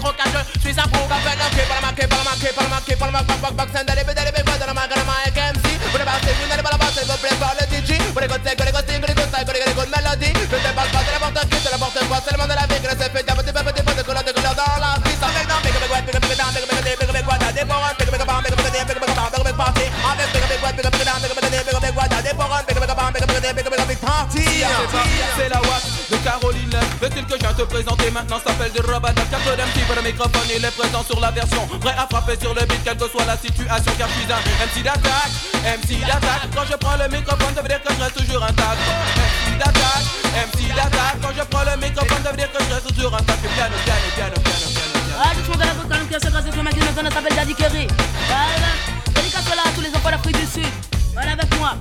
avvocato 0.10 0.40
Suis 0.60 0.78
un 0.78 0.88
pro 0.90 1.06
rappeur 1.08 1.36
marqué 1.38 1.64
par 1.66 1.76
la 1.76 1.82
marqué 1.82 2.08
par 2.08 2.18
la 2.18 2.24
marqué 2.24 2.50
par 2.54 2.64
la 2.64 2.70
marqué 2.70 2.96
par 2.96 3.08
la 3.08 3.12
marqué 3.12 3.36
par 3.36 3.50
la 3.50 3.54
marqué 3.54 3.74
par 3.74 4.16
la 4.16 4.24
marqué 4.24 4.44
par 4.44 4.68
la 4.68 4.74
marqué 4.74 4.96
par 5.00 5.16
la 5.36 5.54
MC 5.54 5.66
Vuole 5.90 6.06
basse, 6.06 6.30
vuole 6.38 6.62
balla 6.62 6.78
basse, 6.78 7.02
vuole 7.06 7.20
play 7.20 7.36
par 7.40 7.54
le 7.58 7.66
DJ 7.70 7.90
Vuole 8.14 8.28
con 8.28 8.42
te, 8.42 8.56
vuole 8.56 8.72
con 8.72 8.84
te, 8.86 8.98
vuole 8.98 9.16
con 9.16 9.30
te, 9.30 9.44
vuole 9.46 9.74
con 9.76 9.90
melody 9.90 10.30
Je 10.34 10.58
te 10.58 10.72
parle 10.74 10.92
pas, 10.92 11.04
te 11.04 11.12
la 11.12 11.20
porte 11.20 11.42
qui, 11.50 11.58
te 11.58 11.70
la 11.70 11.78
porte 11.78 12.00
pas 12.10 12.22
Seulement 12.28 12.48
de 12.48 12.56
la 12.56 12.66
vie, 12.68 12.82
que 12.82 12.90
c'est 12.90 13.12
fait 13.12 13.24
d'avoir 13.24 13.44
des 13.44 13.54
pépés, 13.54 13.74
des 13.74 13.84
potes, 13.84 14.04
couleurs, 14.06 14.24
des 14.24 14.34
couleurs 14.34 14.56
dans 14.56 14.80
la 14.82 14.98
vie 15.02 15.18
Avec 15.22 15.48
non, 15.50 15.56
mais 15.64 15.72
que 15.72 15.80
me 15.80 15.88
guette, 15.90 16.06
mais 16.06 16.14
que 16.14 16.22
me 16.22 16.30
guette, 16.30 16.54
mais 16.54 16.62
que 16.62 16.70
me 16.70 16.82
guette, 16.82 16.98
mais 17.00 17.06
que 17.06 17.14
me 17.14 17.38
guette, 17.40 17.54
des 17.54 17.66
morons, 17.66 17.94
mais 17.98 18.06
que 18.06 18.12
me 18.12 18.18
guette, 18.18 18.30
mais 18.30 18.50
que 18.50 18.56
me 18.56 18.70
guette, 18.70 18.88
mais 18.88 18.94
que 18.94 19.00
me 19.00 19.08
guette, 19.10 19.20
mais 19.20 19.30
que 19.30 19.50
me 19.50 19.50
guette, 19.50 19.58
mais 19.58 20.00
que 20.10 20.38
me 20.38 20.58
guette, 20.58 20.76
mais 20.76 20.84
que 20.84 20.90
me 20.90 21.04
guette, 21.04 21.09
style 27.10 27.26
que 27.26 27.34
je 27.34 27.40
viens 27.40 27.54
te 27.54 27.64
présenter 27.64 28.12
maintenant 28.12 28.40
s'appelle 28.40 28.72
du 28.72 28.82
Robadab 28.82 29.26
Car 29.30 29.42
que 29.44 29.52
MC 29.58 29.86
pour 29.86 29.96
le 29.96 30.02
microphone 30.02 30.48
il 30.56 30.64
est 30.64 30.76
présent 30.78 31.04
sur 31.04 31.20
la 31.20 31.32
version. 31.32 31.66
Prêt 31.82 31.96
à 31.98 32.06
frapper 32.08 32.38
sur 32.40 32.54
le 32.54 32.62
beat 32.66 32.84
quelle 32.84 32.98
que 32.98 33.08
soit 33.10 33.26
la 33.26 33.38
situation 33.38 33.92
Car 33.98 34.08
je 34.10 34.14
suis 34.22 34.32
un 34.32 34.42
MC 34.66 34.84
d'attaque, 34.84 35.34
MC 35.66 36.00
d'attaque. 36.06 36.50
Quand 36.56 36.66
je 36.70 36.78
prends 36.78 36.98
le 36.98 37.08
microphone 37.10 37.54
ça 37.56 37.62
veut 37.62 37.68
dire 37.68 37.82
que 37.82 37.94
je 37.94 38.02
reste 38.02 38.18
toujours 38.18 38.44
intact. 38.44 38.80
MC 39.18 39.58
d'attaque, 39.58 40.06
MC 40.50 40.60
d'attaque. 40.76 41.18
Quand 41.22 41.34
je 41.36 41.44
prends 41.50 41.66
le 41.66 41.76
microphone 41.82 42.22
ça 42.24 42.32
veut 42.32 42.38
dire 42.38 42.52
que 42.52 42.64
je 42.64 42.74
reste 42.74 42.88
toujours 42.94 43.14
intact. 43.14 43.40
Piano, 43.40 43.76
piano, 43.86 44.06
piano, 44.16 44.36
piano, 44.44 44.68
piano, 44.70 44.70
piano 44.70 45.20
Ah, 45.20 45.32
je 45.36 45.42
suis 45.44 45.58
de 45.58 45.66
la 45.66 45.74
vocal, 45.74 46.02
qui 46.08 46.14
s'est 46.14 46.32
grâce 46.32 46.46
sur 46.54 46.64
ma 46.64 46.72
clinique, 46.72 46.96
on 46.96 47.12
s'appelle 47.12 47.36
Daddy 47.36 47.56
Kerry. 47.56 47.88
Voilà, 48.28 48.72
dédicace 49.16 49.50
là 49.50 49.64
à 49.66 49.72
tous 49.74 49.82
les 49.82 49.94
enfants 49.96 50.12
d'Afrique 50.12 50.40
du 50.40 50.48
Sud. 50.48 50.72
Voilà 51.14 51.34
avec 51.34 51.50
moi. 51.58 51.74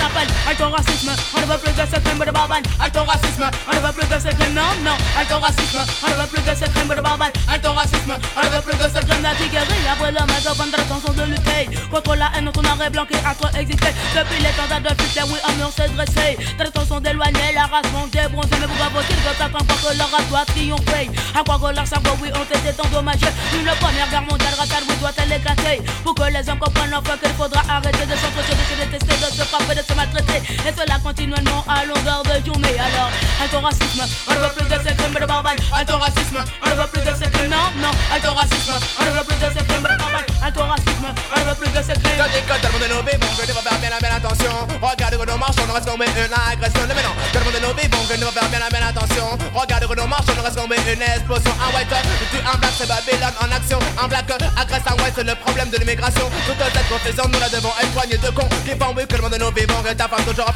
Ça 0.00 0.08
s'appelle 0.08 0.32
Alto 0.48 0.70
racisme, 0.70 1.12
on 1.36 1.40
ne 1.40 1.44
veut 1.44 1.58
plus 1.58 1.72
de 1.72 1.84
ce 1.84 2.00
crime 2.00 2.24
de 2.24 2.30
barbane. 2.32 2.62
Alto 2.80 3.04
racisme, 3.04 3.44
on 3.68 3.76
ne 3.76 3.80
veut 3.84 3.92
plus 3.92 4.08
de 4.08 4.16
ce 4.18 4.32
crime, 4.34 4.54
non, 4.54 4.72
non. 4.82 4.96
Alto 5.18 5.36
racisme, 5.38 5.84
on 6.02 6.08
ne 6.08 6.14
veut 6.16 6.28
plus 6.32 6.40
de 6.40 6.54
ce 6.56 6.64
crime 6.72 6.88
de 6.88 7.02
barbane. 7.02 7.32
Alto 7.52 7.72
racisme, 7.72 8.16
on 8.16 8.40
ne 8.40 8.48
veut 8.48 8.62
plus 8.64 8.78
de 8.80 8.88
ce 8.88 9.00
crime 9.04 9.20
Daddy 9.20 9.48
Kerry. 9.52 9.76
Après 9.92 10.10
le 10.10 10.24
maître, 10.24 10.54
prendre 10.56 10.72
l'attention 10.72 11.12
de 11.12 11.24
lutter 11.28 11.68
contre 11.90 12.16
la 12.16 12.30
haine 12.34 12.46
dont 12.48 12.56
on 12.56 12.64
aurait 12.64 12.88
blanc 12.88 13.04
qui 13.04 13.16
a 13.20 13.34
trop 13.34 13.52
existé. 13.58 13.92
Depuis 14.16 14.40
les 14.40 14.52
temps 14.56 14.72
de 14.72 15.04
Hitler, 15.04 15.26
oui, 15.28 15.38
un 15.44 15.70
s'est 15.70 15.92
dressé. 15.92 16.40
Très 16.56 16.68
attention 16.68 16.98
d'éloigner 17.00 17.52
la 17.54 17.68
race 17.68 17.92
montée 17.92 18.24
bronzée. 18.32 18.56
Mais 18.56 18.68
pourquoi 18.72 18.88
faut-il 18.96 19.16
que 19.20 19.36
ça 19.36 19.52
quand 19.52 19.60
que 19.68 19.96
leur 19.98 20.10
race 20.10 20.28
doit 20.28 20.44
triompher 20.46 21.12
À 21.36 21.44
quoi 21.44 21.60
que 21.60 21.76
leur 21.76 21.86
cerveau, 21.86 22.16
oui, 22.22 22.30
ont 22.32 22.48
été 22.48 22.72
endommagés. 22.80 23.32
Une 23.52 23.68
première 23.76 24.08
guerre 24.08 24.24
mondiale 24.24 24.56
raciale, 24.56 24.84
oui, 24.88 24.96
doit-elle 24.96 25.32
éclater 25.32 25.84
Pour 26.04 26.14
que 26.14 26.24
les 26.32 26.48
hommes 26.48 26.58
comprennent 26.58 26.94
enfin 26.96 27.16
qu'il 27.20 27.32
faudra 27.36 27.60
arrêter 27.68 28.06
de 28.08 28.16
s'entretuer, 28.16 28.56
de 28.56 28.64
se 28.64 28.74
détester, 28.80 29.16
de 29.20 29.28
se 29.36 29.44
frapper, 29.44 29.74
de 29.74 29.82
se. 29.94 30.68
Et 30.68 30.72
cela 30.76 30.98
continuellement 31.02 31.64
à 31.68 31.84
longueur 31.84 32.22
de 32.22 32.44
journée. 32.44 32.76
Alors, 32.78 33.10
alto 33.42 33.60
racisme, 33.60 34.04
on 34.28 34.34
ne 34.34 34.38
veut 34.38 34.52
plus 34.56 34.68
de 34.68 34.78
ces 34.82 34.94
crimes 34.94 35.14
de 35.20 35.26
barbane. 35.26 35.56
Alto 35.72 35.96
racisme, 35.98 36.38
on 36.64 36.70
ne 36.70 36.74
veut 36.74 36.88
plus 36.92 37.02
de 37.02 37.14
ces 37.16 37.30
crimes, 37.30 37.50
non, 37.50 37.66
non. 37.80 37.90
Alto 38.12 38.30
racisme, 38.32 38.74
on 39.00 39.04
ne 39.04 39.10
veut 39.10 39.24
plus 39.24 39.36
de 39.36 39.48
ces 39.52 39.64
crimes 39.64 39.82
de 39.82 39.96
barbane. 39.98 40.28
Alto 40.42 40.60
racisme, 40.62 41.08
on 41.10 41.40
ne 41.40 41.44
veut 41.44 41.54
plus 41.56 41.70
de 41.70 41.82
ces 41.82 41.96
crimes. 41.98 42.24
Dis 42.30 42.42
que 42.44 42.54
tout 42.60 42.70
le 42.70 42.94
monde 42.94 43.08
est 43.08 43.18
que 43.18 43.46
je 43.46 43.52
vais 43.52 43.60
faire 43.60 43.78
bien 43.78 43.90
la 43.90 43.98
belle 43.98 44.16
attention. 44.16 44.52
Regarde 44.80 45.16
que 45.18 45.26
nous 45.30 45.38
marchons, 45.38 45.66
nous 45.66 45.74
restons 45.74 45.96
mais 45.98 46.06
une 46.06 46.34
agression. 46.34 46.82
Mais 46.86 47.02
non, 47.02 47.14
tout 47.32 47.38
le 47.38 47.44
monde 47.44 47.78
est 47.78 47.88
que 47.90 48.14
je 48.14 48.24
vais 48.24 48.30
faire 48.30 48.48
bien 48.48 48.60
la 48.60 48.68
belle 48.68 48.88
attention. 48.88 49.26
Regarde 49.54 49.86
que 49.86 49.96
nous 50.00 50.06
marchons, 50.06 50.34
nous 50.36 50.42
restons 50.42 50.66
mais 50.68 50.80
une 50.86 51.02
explosion. 51.02 51.52
Un 51.60 51.70
white, 51.76 51.94
tu 52.30 52.38
un 52.38 52.56
black, 52.58 52.74
c'est 52.76 52.88
Babylone 52.88 53.36
en 53.40 53.50
action. 53.50 53.78
Un 54.02 54.08
black 54.08 54.30
agresse 54.30 54.86
un 54.86 54.96
white, 55.02 55.14
c'est 55.16 55.24
le 55.24 55.34
problème 55.34 55.70
de 55.70 55.78
l'immigration. 55.78 56.30
Toute 56.46 56.60
cette 56.60 56.88
confusion, 56.88 57.24
nous 57.32 57.40
la 57.40 57.48
devons 57.48 57.72
poignée 57.92 58.18
de 58.18 58.30
cons 58.30 58.48
qui 58.64 58.70
font 58.78 58.94
que 58.94 59.16
le 59.16 59.22
monde 59.22 59.34
est 59.34 59.38
nos 59.38 59.50
vivants. 59.50 59.79
Que 59.80 59.94
ta 59.94 60.06
femme 60.06 60.22
toujours 60.24 60.46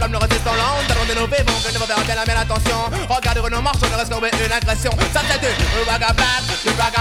lent. 0.53 0.85
Tout 0.87 0.95
le 0.95 1.13
est 1.13 1.15
nos 1.15 1.27
vivants, 1.27 1.59
que 1.65 1.73
vais 1.79 1.87
faire 1.87 2.05
bien 2.05 2.15
la 2.15 2.25
belle 2.25 2.37
attention. 2.37 2.77
Regarde 3.09 3.39
nous 3.51 3.63
marchons, 3.63 3.87
nous 3.91 3.97
restons 3.97 4.21
mais 4.21 4.31
une 4.45 4.53
agression. 4.53 4.91
Ça 5.15 5.23
c'est 5.27 5.41
du 5.41 5.49
black, 5.81 6.05
du 6.63 6.71
black, 6.75 6.95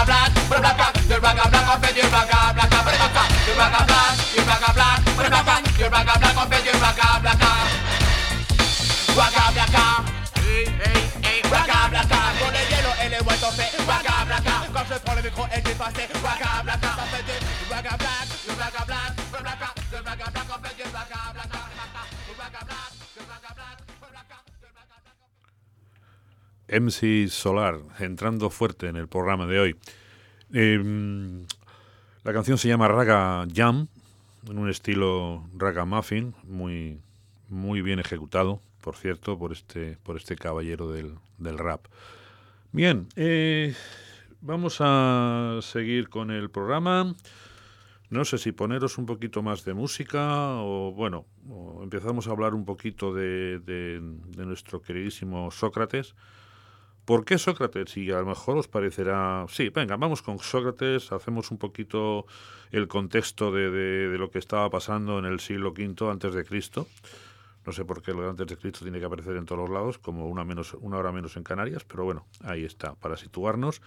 on 1.68 1.84
fait 1.84 1.92
du 1.92 2.00
black, 2.00 2.26
on 6.36 6.50
fait 6.50 6.62
du 6.62 6.70
on 13.86 14.03
MC 26.80 27.28
Solar, 27.28 27.78
entrando 27.98 28.50
fuerte 28.50 28.88
en 28.88 28.96
el 28.96 29.08
programa 29.08 29.46
de 29.46 29.60
hoy. 29.60 29.76
Eh, 30.52 31.44
la 32.24 32.32
canción 32.32 32.58
se 32.58 32.68
llama 32.68 32.88
Raga 32.88 33.46
Jam, 33.54 33.88
en 34.48 34.58
un 34.58 34.68
estilo 34.68 35.44
Raga 35.56 35.84
Muffin, 35.84 36.34
muy, 36.44 36.98
muy 37.48 37.80
bien 37.82 37.98
ejecutado, 37.98 38.60
por 38.80 38.96
cierto, 38.96 39.38
por 39.38 39.52
este, 39.52 39.98
por 40.02 40.16
este 40.16 40.36
caballero 40.36 40.90
del, 40.90 41.14
del 41.38 41.58
rap. 41.58 41.86
Bien, 42.72 43.06
eh, 43.16 43.74
vamos 44.40 44.78
a 44.80 45.58
seguir 45.62 46.08
con 46.08 46.30
el 46.30 46.50
programa. 46.50 47.14
No 48.10 48.24
sé 48.24 48.38
si 48.38 48.52
poneros 48.52 48.98
un 48.98 49.06
poquito 49.06 49.42
más 49.42 49.64
de 49.64 49.74
música 49.74 50.56
o, 50.56 50.92
bueno, 50.92 51.24
empezamos 51.82 52.28
a 52.28 52.30
hablar 52.30 52.54
un 52.54 52.64
poquito 52.64 53.12
de, 53.14 53.58
de- 53.60 54.00
de 54.00 54.46
nuestro 54.46 54.80
queridísimo 54.82 55.50
Sócrates. 55.50 56.14
¿Por 57.04 57.24
qué 57.26 57.36
Sócrates? 57.38 57.96
Y 57.98 58.10
a 58.10 58.20
lo 58.20 58.26
mejor 58.26 58.56
os 58.56 58.66
parecerá... 58.68 59.44
Sí, 59.48 59.68
venga, 59.68 59.96
vamos 59.98 60.22
con 60.22 60.38
Sócrates, 60.38 61.12
hacemos 61.12 61.50
un 61.50 61.58
poquito 61.58 62.24
el 62.70 62.88
contexto 62.88 63.52
de, 63.52 63.70
de- 63.70 64.16
lo 64.18 64.30
que 64.30 64.38
estaba 64.38 64.70
pasando 64.70 65.18
en 65.18 65.26
el 65.26 65.38
siglo 65.40 65.72
V 65.72 66.10
antes 66.10 66.32
de 66.34 66.44
Cristo. 66.44 66.86
No 67.66 67.72
sé 67.72 67.84
por 67.84 68.00
qué 68.02 68.12
lo 68.12 68.22
de 68.22 68.30
antes 68.30 68.46
de 68.46 68.56
Cristo 68.56 68.80
tiene 68.84 68.98
que 69.00 69.04
aparecer 69.06 69.36
en 69.36 69.44
todos 69.44 69.60
los 69.60 69.70
lados, 69.70 69.98
como 69.98 70.28
una, 70.28 70.44
menos, 70.44 70.74
una 70.80 70.96
hora 70.98 71.12
menos 71.12 71.36
en 71.36 71.44
Canarias, 71.44 71.84
pero 71.84 72.04
bueno, 72.04 72.26
ahí 72.42 72.64
está, 72.64 72.94
para 72.94 73.16
situarnos. 73.18 73.82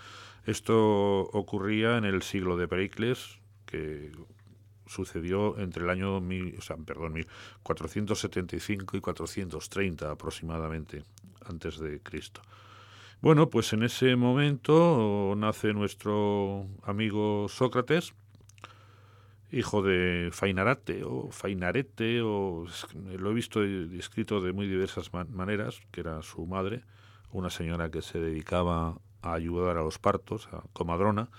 Esto 0.46 1.22
ocurría 1.22 1.98
en 1.98 2.06
el 2.06 2.22
siglo 2.22 2.56
de 2.58 2.68
Pericles, 2.68 3.40
que 3.66 4.12
sucedió 4.86 5.58
entre 5.60 5.84
el 5.84 5.90
año 5.90 6.22
mil, 6.22 6.56
o 6.58 6.62
sea, 6.62 6.78
perdón, 6.78 7.14
1475 7.14 8.98
y 8.98 9.02
430 9.02 10.12
aproximadamente 10.12 11.04
antes 11.46 11.80
de 11.80 12.00
Cristo. 12.00 12.42
Bueno, 13.20 13.50
pues 13.50 13.74
en 13.74 13.82
ese 13.82 14.16
momento 14.16 15.34
nace 15.36 15.74
nuestro 15.74 16.68
amigo 16.84 17.48
Sócrates, 17.50 18.14
hijo 19.52 19.82
de 19.82 20.30
Fainarate 20.32 21.04
o 21.04 21.32
Fainarete, 21.32 22.22
o 22.22 22.66
lo 23.18 23.32
he 23.32 23.34
visto 23.34 23.64
escrito 23.64 24.40
de 24.40 24.54
muy 24.54 24.68
diversas 24.68 25.14
man- 25.14 25.34
maneras, 25.34 25.82
que 25.92 26.02
era 26.02 26.22
su 26.22 26.46
madre, 26.46 26.84
una 27.32 27.50
señora 27.50 27.90
que 27.90 28.04
se 28.04 28.20
dedicaba 28.20 29.00
a 29.24 29.34
ayudar 29.34 29.78
a 29.78 29.82
los 29.82 29.98
partos, 29.98 30.48
a 30.52 30.62
comadrona, 30.74 31.30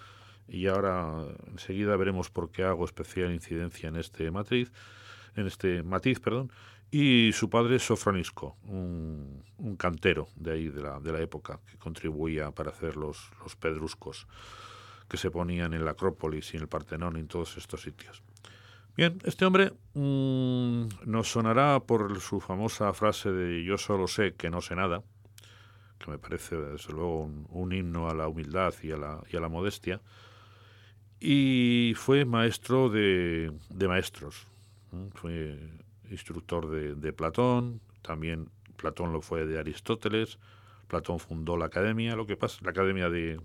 y 0.48 0.66
ahora 0.66 1.26
enseguida 1.46 1.96
veremos 1.96 2.28
por 2.28 2.50
qué 2.50 2.64
hago 2.64 2.84
especial 2.86 3.32
incidencia 3.32 3.88
en 3.88 3.96
este 3.96 4.32
matriz, 4.32 4.72
en 5.36 5.46
este 5.46 5.84
matiz, 5.84 6.18
perdón. 6.18 6.50
Y 6.90 7.32
su 7.32 7.50
padre 7.50 7.78
Sofronisco, 7.78 8.56
un, 8.64 9.44
un 9.58 9.76
cantero 9.76 10.28
de 10.36 10.52
ahí, 10.52 10.68
de 10.68 10.82
la, 10.82 11.00
de 11.00 11.12
la, 11.12 11.20
época, 11.20 11.60
que 11.70 11.76
contribuía 11.76 12.50
para 12.50 12.70
hacer 12.70 12.96
los, 12.96 13.30
los 13.42 13.56
pedruscos 13.56 14.26
que 15.08 15.16
se 15.16 15.30
ponían 15.30 15.74
en 15.74 15.84
la 15.84 15.92
Acrópolis 15.92 16.52
y 16.52 16.56
en 16.56 16.62
el 16.62 16.68
Partenón 16.68 17.16
y 17.16 17.20
en 17.20 17.28
todos 17.28 17.56
estos 17.56 17.82
sitios. 17.82 18.22
Bien, 18.96 19.18
este 19.24 19.44
hombre 19.44 19.72
mmm, 19.94 20.86
nos 21.04 21.30
sonará 21.30 21.80
por 21.80 22.20
su 22.20 22.40
famosa 22.40 22.92
frase 22.92 23.30
de 23.30 23.64
yo 23.64 23.78
solo 23.78 24.08
sé 24.08 24.34
que 24.34 24.50
no 24.50 24.60
sé 24.60 24.74
nada, 24.74 25.02
que 25.98 26.10
me 26.10 26.18
parece 26.18 26.56
desde 26.56 26.92
luego 26.92 27.22
un, 27.22 27.46
un 27.50 27.72
himno 27.72 28.08
a 28.08 28.14
la 28.14 28.28
humildad 28.28 28.74
y 28.82 28.92
a 28.92 28.96
la, 28.96 29.22
y 29.30 29.36
a 29.36 29.40
la 29.40 29.48
modestia, 29.48 30.00
y 31.20 31.94
fue 31.96 32.24
maestro 32.24 32.88
de, 32.88 33.52
de 33.70 33.88
maestros. 33.88 34.46
Fue 35.14 35.58
instructor 36.10 36.68
de, 36.68 37.12
Platón, 37.12 37.80
también 38.02 38.50
Platón 38.76 39.12
lo 39.12 39.20
fue 39.20 39.46
de 39.46 39.58
Aristóteles, 39.58 40.38
Platón 40.86 41.18
fundó 41.18 41.56
la 41.56 41.66
academia, 41.66 42.16
lo 42.16 42.26
que 42.26 42.36
pasa, 42.36 42.58
la 42.62 42.70
academia 42.70 43.10
de, 43.10 43.40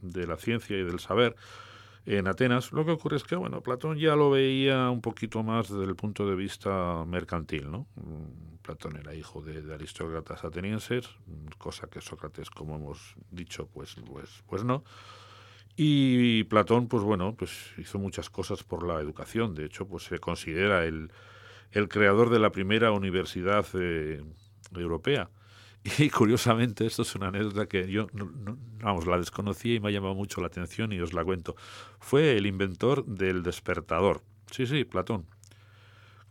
de 0.00 0.26
la 0.26 0.36
ciencia 0.36 0.76
y 0.76 0.84
del 0.84 1.00
saber 1.00 1.34
en 2.06 2.26
Atenas. 2.28 2.72
Lo 2.72 2.84
que 2.84 2.92
ocurre 2.92 3.16
es 3.16 3.24
que, 3.24 3.36
bueno, 3.36 3.60
Platón 3.62 3.98
ya 3.98 4.14
lo 4.14 4.30
veía 4.30 4.90
un 4.90 5.00
poquito 5.00 5.42
más 5.42 5.68
desde 5.68 5.84
el 5.84 5.96
punto 5.96 6.28
de 6.28 6.36
vista 6.36 7.04
mercantil, 7.06 7.70
¿no? 7.70 7.86
Platón 8.62 8.96
era 8.96 9.14
hijo 9.14 9.42
de, 9.42 9.62
de 9.62 9.74
aristócratas 9.74 10.44
atenienses, 10.44 11.08
cosa 11.58 11.88
que 11.88 12.00
Sócrates, 12.00 12.50
como 12.50 12.76
hemos 12.76 13.14
dicho, 13.30 13.66
pues, 13.66 13.96
pues, 14.06 14.42
pues 14.46 14.64
no. 14.64 14.84
Y 15.76 16.44
Platón, 16.44 16.86
pues 16.88 17.02
bueno, 17.02 17.34
pues 17.34 17.72
hizo 17.78 17.98
muchas 17.98 18.30
cosas 18.30 18.62
por 18.62 18.86
la 18.86 19.00
educación. 19.00 19.54
De 19.54 19.64
hecho, 19.64 19.86
pues 19.86 20.04
se 20.04 20.18
considera 20.18 20.84
el, 20.84 21.10
el 21.70 21.88
creador 21.88 22.30
de 22.30 22.38
la 22.38 22.50
primera 22.50 22.92
universidad 22.92 23.66
eh, 23.74 24.22
europea. 24.74 25.30
Y 25.98 26.08
curiosamente, 26.08 26.86
esto 26.86 27.02
es 27.02 27.14
una 27.14 27.28
anécdota 27.28 27.66
que 27.66 27.90
yo, 27.90 28.06
no, 28.14 28.56
vamos, 28.80 29.06
la 29.06 29.18
desconocía 29.18 29.74
y 29.74 29.80
me 29.80 29.88
ha 29.88 29.92
llamado 29.92 30.14
mucho 30.14 30.40
la 30.40 30.46
atención 30.46 30.92
y 30.92 31.00
os 31.00 31.12
la 31.12 31.24
cuento. 31.24 31.56
Fue 32.00 32.36
el 32.36 32.46
inventor 32.46 33.04
del 33.04 33.42
despertador. 33.42 34.22
Sí, 34.50 34.66
sí, 34.66 34.84
Platón. 34.84 35.26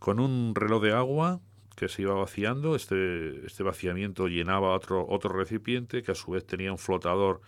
Con 0.00 0.18
un 0.18 0.54
reloj 0.54 0.82
de 0.82 0.92
agua 0.92 1.40
que 1.76 1.88
se 1.88 2.02
iba 2.02 2.14
vaciando, 2.14 2.74
este, 2.74 3.46
este 3.46 3.62
vaciamiento 3.62 4.28
llenaba 4.28 4.74
otro, 4.74 5.06
otro 5.08 5.30
recipiente 5.32 6.02
que 6.02 6.12
a 6.12 6.14
su 6.14 6.32
vez 6.32 6.44
tenía 6.46 6.72
un 6.72 6.78
flotador 6.78 7.40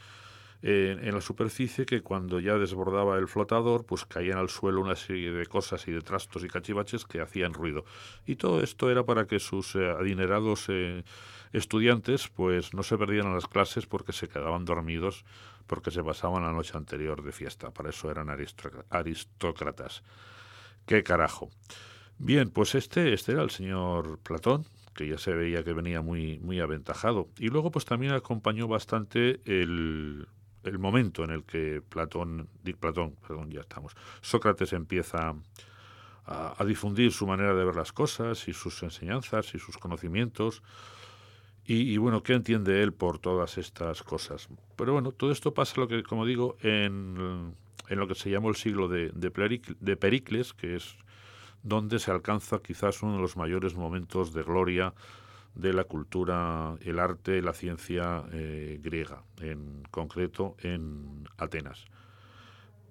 en, 0.62 1.14
la 1.14 1.20
superficie 1.20 1.86
que 1.86 2.02
cuando 2.02 2.40
ya 2.40 2.56
desbordaba 2.58 3.18
el 3.18 3.28
flotador, 3.28 3.84
pues 3.84 4.04
caían 4.04 4.38
al 4.38 4.48
suelo 4.48 4.80
una 4.80 4.96
serie 4.96 5.32
de 5.32 5.46
cosas 5.46 5.86
y 5.88 5.92
de 5.92 6.00
trastos 6.00 6.44
y 6.44 6.48
cachivaches 6.48 7.04
que 7.04 7.20
hacían 7.20 7.54
ruido. 7.54 7.84
Y 8.26 8.36
todo 8.36 8.62
esto 8.62 8.90
era 8.90 9.04
para 9.04 9.26
que 9.26 9.38
sus 9.38 9.74
eh, 9.76 9.90
adinerados 9.90 10.66
eh, 10.68 11.04
estudiantes 11.52 12.28
pues 12.28 12.74
no 12.74 12.82
se 12.82 12.98
perdieran 12.98 13.34
las 13.34 13.46
clases 13.46 13.86
porque 13.86 14.12
se 14.12 14.28
quedaban 14.28 14.64
dormidos 14.64 15.24
porque 15.66 15.90
se 15.90 16.02
pasaban 16.02 16.42
la 16.42 16.52
noche 16.52 16.76
anterior 16.76 17.22
de 17.22 17.32
fiesta. 17.32 17.70
Para 17.70 17.90
eso 17.90 18.10
eran 18.10 18.28
aristócratas. 18.90 20.02
¿Qué 20.86 21.02
carajo? 21.02 21.50
Bien, 22.18 22.50
pues 22.50 22.74
este, 22.74 23.12
este 23.12 23.32
era 23.32 23.42
el 23.42 23.50
señor 23.50 24.18
Platón, 24.20 24.64
que 24.94 25.08
ya 25.08 25.18
se 25.18 25.32
veía 25.32 25.64
que 25.64 25.72
venía 25.72 26.00
muy, 26.00 26.38
muy 26.38 26.60
aventajado. 26.60 27.28
Y 27.38 27.48
luego 27.48 27.70
pues 27.70 27.84
también 27.84 28.12
acompañó 28.12 28.68
bastante 28.68 29.40
el, 29.44 30.26
el 30.66 30.78
momento 30.78 31.24
en 31.24 31.30
el 31.30 31.44
que 31.44 31.82
Platón, 31.88 32.48
Platón, 32.80 33.16
perdón, 33.26 33.50
ya 33.50 33.60
estamos, 33.60 33.96
Sócrates 34.20 34.72
empieza 34.72 35.34
a, 36.26 36.54
a, 36.58 36.64
difundir 36.64 37.12
su 37.12 37.26
manera 37.26 37.54
de 37.54 37.64
ver 37.64 37.76
las 37.76 37.92
cosas 37.92 38.48
y 38.48 38.52
sus 38.52 38.82
enseñanzas 38.82 39.54
y 39.54 39.58
sus 39.58 39.78
conocimientos. 39.78 40.62
Y, 41.68 41.96
bueno, 41.96 42.22
¿qué 42.22 42.34
entiende 42.34 42.80
él 42.80 42.92
por 42.92 43.18
todas 43.18 43.58
estas 43.58 44.04
cosas? 44.04 44.48
Pero 44.76 44.92
bueno, 44.92 45.10
todo 45.10 45.32
esto 45.32 45.52
pasa, 45.52 45.80
lo 45.80 45.88
que, 45.88 46.04
como 46.04 46.24
digo, 46.24 46.56
en, 46.62 47.56
en 47.88 47.98
lo 47.98 48.06
que 48.06 48.14
se 48.14 48.30
llamó 48.30 48.50
el 48.50 48.54
siglo 48.54 48.86
de, 48.86 49.10
de 49.10 49.96
Pericles, 49.96 50.52
que 50.52 50.76
es 50.76 50.96
donde 51.64 51.98
se 51.98 52.12
alcanza 52.12 52.60
quizás 52.60 53.02
uno 53.02 53.16
de 53.16 53.20
los 53.20 53.36
mayores 53.36 53.74
momentos 53.74 54.32
de 54.32 54.44
gloria 54.44 54.94
de 55.56 55.72
la 55.72 55.84
cultura, 55.84 56.76
el 56.82 56.98
arte, 56.98 57.40
la 57.42 57.54
ciencia 57.54 58.24
eh, 58.32 58.78
griega, 58.82 59.22
en 59.40 59.82
concreto 59.90 60.54
en 60.60 61.26
Atenas. 61.38 61.86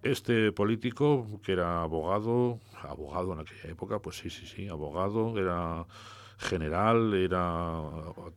Este 0.02 0.52
político, 0.52 1.40
que 1.44 1.54
era 1.54 1.82
abogado, 1.82 2.60
abogado 2.82 3.34
en 3.34 3.40
aquella 3.40 3.70
época, 3.70 4.00
pues 4.00 4.18
sí, 4.18 4.30
sí, 4.30 4.46
sí, 4.46 4.68
abogado, 4.68 5.38
era 5.38 5.86
general, 6.38 7.14
era 7.14 7.82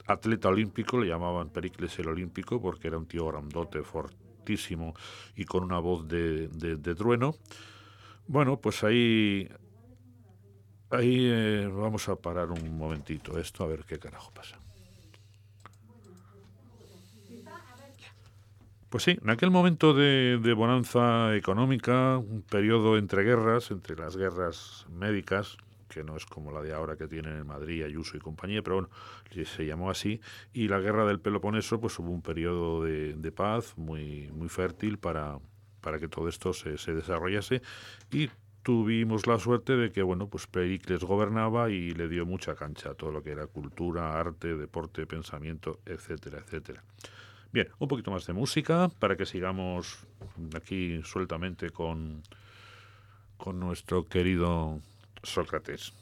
atleta 0.06 0.48
olímpico, 0.48 0.98
le 0.98 1.08
llamaban 1.08 1.50
Pericles 1.50 1.98
el 1.98 2.08
Olímpico, 2.08 2.60
porque 2.60 2.88
era 2.88 2.98
un 2.98 3.06
tío 3.06 3.26
grandote, 3.26 3.82
fortísimo 3.82 4.94
y 5.36 5.44
con 5.44 5.64
una 5.64 5.78
voz 5.78 6.06
de, 6.06 6.48
de, 6.48 6.76
de 6.76 6.94
trueno. 6.94 7.34
Bueno, 8.26 8.60
pues 8.60 8.84
ahí 8.84 9.48
Ahí 10.90 11.26
eh, 11.30 11.68
vamos 11.70 12.08
a 12.08 12.16
parar 12.16 12.50
un 12.50 12.78
momentito 12.78 13.38
esto, 13.38 13.64
a 13.64 13.66
ver 13.66 13.84
qué 13.84 13.98
carajo 13.98 14.32
pasa. 14.32 14.58
Pues 18.88 19.04
sí, 19.04 19.18
en 19.22 19.28
aquel 19.28 19.50
momento 19.50 19.92
de, 19.92 20.38
de, 20.42 20.52
bonanza 20.54 21.36
económica, 21.36 22.16
un 22.16 22.40
periodo 22.40 22.96
entre 22.96 23.22
guerras, 23.22 23.70
entre 23.70 23.96
las 23.96 24.16
guerras 24.16 24.86
médicas, 24.90 25.58
que 25.90 26.02
no 26.02 26.16
es 26.16 26.24
como 26.24 26.52
la 26.52 26.62
de 26.62 26.72
ahora 26.72 26.96
que 26.96 27.06
tienen 27.06 27.36
en 27.36 27.46
Madrid, 27.46 27.82
Ayuso 27.82 28.16
y 28.16 28.20
compañía, 28.20 28.62
pero 28.62 28.76
bueno, 28.76 28.90
se 29.44 29.66
llamó 29.66 29.90
así, 29.90 30.22
y 30.54 30.68
la 30.68 30.80
guerra 30.80 31.04
del 31.04 31.20
Peloponeso, 31.20 31.78
pues 31.78 31.98
hubo 31.98 32.10
un 32.10 32.22
periodo 32.22 32.82
de, 32.82 33.12
de 33.12 33.32
paz 33.32 33.76
muy, 33.76 34.30
muy 34.32 34.48
fértil 34.48 34.96
para, 34.96 35.38
para 35.82 35.98
que 35.98 36.08
todo 36.08 36.28
esto 36.28 36.54
se, 36.54 36.78
se 36.78 36.94
desarrollase 36.94 37.60
y 38.10 38.30
tuvimos 38.62 39.26
la 39.26 39.38
suerte 39.38 39.76
de 39.76 39.92
que, 39.92 40.02
bueno, 40.02 40.28
pues 40.28 40.46
Pericles 40.46 41.04
gobernaba 41.04 41.70
y 41.70 41.92
le 41.92 42.08
dio 42.08 42.26
mucha 42.26 42.54
cancha 42.54 42.90
a 42.90 42.94
todo 42.94 43.10
lo 43.10 43.22
que 43.22 43.32
era 43.32 43.46
cultura, 43.46 44.18
arte, 44.18 44.56
deporte, 44.56 45.06
pensamiento, 45.06 45.80
etcétera, 45.86 46.38
etcétera. 46.38 46.82
Bien, 47.50 47.68
un 47.78 47.88
poquito 47.88 48.10
más 48.10 48.26
de 48.26 48.34
música 48.34 48.90
para 48.98 49.16
que 49.16 49.24
sigamos 49.24 50.06
aquí 50.54 51.00
sueltamente 51.02 51.70
con, 51.70 52.22
con 53.38 53.58
nuestro 53.58 54.06
querido 54.06 54.80
Sócrates. 55.22 55.94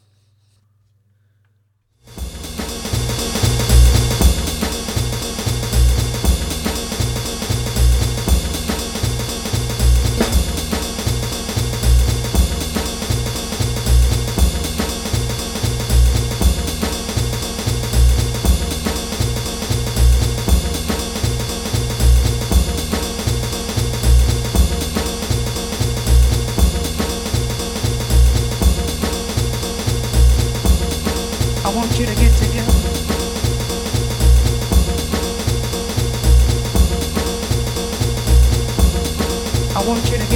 want 39.86 40.10
you 40.10 40.18
to 40.18 40.35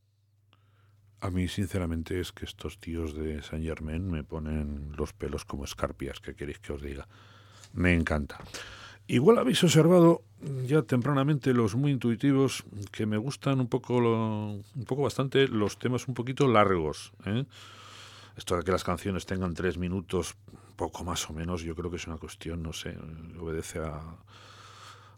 A 1.21 1.29
mí, 1.29 1.47
sinceramente, 1.47 2.19
es 2.19 2.31
que 2.31 2.45
estos 2.45 2.79
tíos 2.79 3.13
de 3.13 3.43
Saint 3.43 3.63
Germain 3.63 4.09
me 4.09 4.23
ponen 4.23 4.91
los 4.97 5.13
pelos 5.13 5.45
como 5.45 5.65
escarpias, 5.65 6.19
¿qué 6.19 6.33
queréis 6.33 6.57
que 6.57 6.73
os 6.73 6.81
diga? 6.81 7.07
Me 7.73 7.93
encanta. 7.93 8.39
Igual 9.07 9.37
habéis 9.37 9.63
observado 9.63 10.23
ya 10.65 10.81
tempranamente 10.81 11.53
los 11.53 11.75
muy 11.75 11.91
intuitivos 11.91 12.63
que 12.91 13.05
me 13.05 13.17
gustan 13.17 13.59
un 13.59 13.67
poco, 13.67 13.97
un 13.97 14.85
poco 14.87 15.03
bastante 15.03 15.47
los 15.47 15.77
temas 15.77 16.07
un 16.07 16.15
poquito 16.15 16.47
largos. 16.47 17.13
¿eh? 17.25 17.45
Esto 18.35 18.57
de 18.57 18.63
que 18.63 18.71
las 18.71 18.83
canciones 18.83 19.27
tengan 19.27 19.53
tres 19.53 19.77
minutos, 19.77 20.35
poco 20.75 21.03
más 21.03 21.29
o 21.29 21.33
menos, 21.33 21.61
yo 21.61 21.75
creo 21.75 21.91
que 21.91 21.97
es 21.97 22.07
una 22.07 22.17
cuestión, 22.17 22.63
no 22.63 22.73
sé, 22.73 22.97
obedece 23.39 23.79
a, 23.79 24.01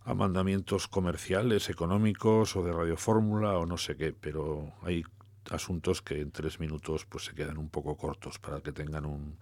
a 0.04 0.14
mandamientos 0.14 0.90
comerciales, 0.90 1.70
económicos 1.70 2.58
o 2.58 2.64
de 2.64 2.74
radiofórmula 2.74 3.58
o 3.58 3.66
no 3.66 3.78
sé 3.78 3.96
qué, 3.96 4.12
pero 4.12 4.74
hay 4.82 5.06
asuntos 5.52 6.02
que 6.02 6.22
en 6.22 6.32
tres 6.32 6.60
minutos 6.60 7.06
pues 7.06 7.26
se 7.26 7.36
quedan 7.36 7.58
un 7.58 7.70
poco 7.70 7.98
cortos 7.98 8.40
para 8.40 8.62
que 8.62 8.72
tengan 8.72 9.06
un, 9.06 9.38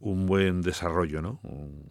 un 0.00 0.26
buen 0.26 0.62
desarrollo, 0.62 1.22
¿no? 1.22 1.40
Un- 1.42 1.90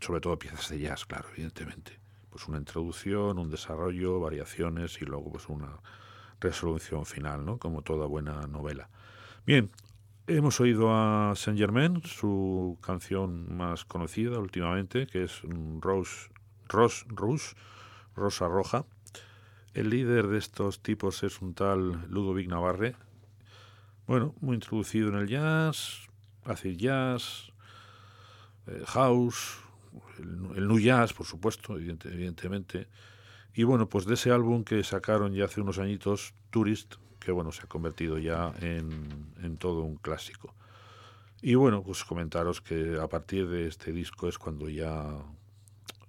sobre 0.00 0.20
todo 0.20 0.38
piezas 0.38 0.68
de 0.70 0.78
jazz, 0.80 1.04
claro, 1.04 1.28
evidentemente. 1.34 1.98
Pues 2.30 2.48
una 2.48 2.58
introducción, 2.58 3.38
un 3.38 3.50
desarrollo, 3.50 4.20
variaciones 4.20 5.00
y 5.02 5.04
luego 5.04 5.30
pues 5.32 5.48
una 5.48 5.78
resolución 6.40 7.06
final, 7.06 7.44
¿no? 7.44 7.58
Como 7.58 7.82
toda 7.82 8.06
buena 8.06 8.46
novela. 8.46 8.88
Bien, 9.46 9.70
hemos 10.26 10.60
oído 10.60 10.90
a 10.92 11.34
Saint 11.36 11.58
Germain, 11.58 12.02
su 12.04 12.78
canción 12.82 13.56
más 13.56 13.84
conocida 13.84 14.38
últimamente, 14.38 15.06
que 15.06 15.24
es 15.24 15.42
mm, 15.44 15.80
Rose, 15.80 16.30
Rose 16.68 17.04
Rouge, 17.08 17.54
Rosa 18.16 18.48
Roja. 18.48 18.84
El 19.72 19.90
líder 19.90 20.26
de 20.26 20.38
estos 20.38 20.82
tipos 20.82 21.22
es 21.22 21.40
un 21.40 21.54
tal 21.54 22.10
Ludovic 22.10 22.48
Navarre. 22.48 22.96
Bueno, 24.06 24.34
muy 24.40 24.54
introducido 24.54 25.08
en 25.10 25.14
el 25.14 25.28
jazz, 25.28 26.08
hace 26.44 26.76
jazz, 26.76 27.52
eh, 28.66 28.82
house, 28.86 29.58
el, 30.18 30.56
el 30.56 30.68
new 30.68 30.80
jazz, 30.80 31.12
por 31.12 31.26
supuesto, 31.26 31.78
evidente- 31.78 32.12
evidentemente. 32.12 32.88
Y 33.54 33.62
bueno, 33.62 33.88
pues 33.88 34.06
de 34.06 34.14
ese 34.14 34.32
álbum 34.32 34.64
que 34.64 34.82
sacaron 34.82 35.34
ya 35.34 35.44
hace 35.44 35.60
unos 35.60 35.78
añitos, 35.78 36.34
Tourist, 36.50 36.94
que 37.20 37.30
bueno, 37.30 37.52
se 37.52 37.62
ha 37.62 37.66
convertido 37.66 38.18
ya 38.18 38.52
en, 38.60 39.56
todo 39.58 39.82
un 39.82 39.96
clásico. 39.96 40.54
Y 41.42 41.54
bueno, 41.54 41.82
pues 41.82 42.02
comentaros 42.04 42.60
que 42.60 42.98
a 43.00 43.08
partir 43.08 43.48
de 43.48 43.68
este 43.68 43.92
disco 43.92 44.28
es 44.28 44.38
cuando 44.38 44.68
ya 44.68 45.06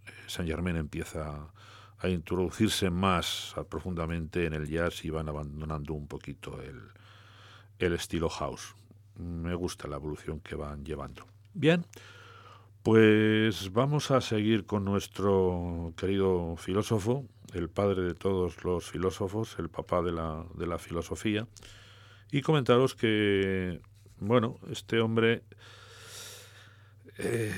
eh, 0.08 0.12
Saint 0.28 0.50
Germain 0.50 0.78
empieza 0.78 1.52
a 2.02 2.10
introducirse 2.10 2.90
más 2.90 3.56
profundamente 3.70 4.46
en 4.46 4.54
el 4.54 4.68
jazz 4.68 5.06
y 5.06 5.10
van 5.10 5.30
abandonando 5.30 5.94
un 5.94 6.08
poquito 6.08 6.62
el, 6.62 6.82
el 7.80 7.94
estilo 7.94 8.30
house. 8.30 8.76
Me 9.18 9.54
gusta 9.54 9.88
la 9.88 9.98
evolución 9.98 10.40
que 10.40 10.56
van 10.56 10.84
llevando. 10.84 11.28
Bien, 11.54 11.86
pues 12.82 13.72
vamos 13.72 14.10
a 14.10 14.22
seguir 14.22 14.66
con 14.66 14.84
nuestro 14.84 15.94
querido 15.96 16.56
filósofo, 16.58 17.26
el 17.54 17.70
padre 17.70 18.02
de 18.02 18.16
todos 18.16 18.64
los 18.64 18.90
filósofos, 18.90 19.60
el 19.60 19.70
papá 19.70 20.02
de 20.02 20.12
la, 20.12 20.46
de 20.56 20.66
la 20.66 20.80
filosofía, 20.80 21.48
y 22.32 22.42
comentaros 22.42 22.96
que, 22.96 23.82
bueno, 24.18 24.58
este 24.72 25.00
hombre, 25.00 25.44
eh, 27.18 27.54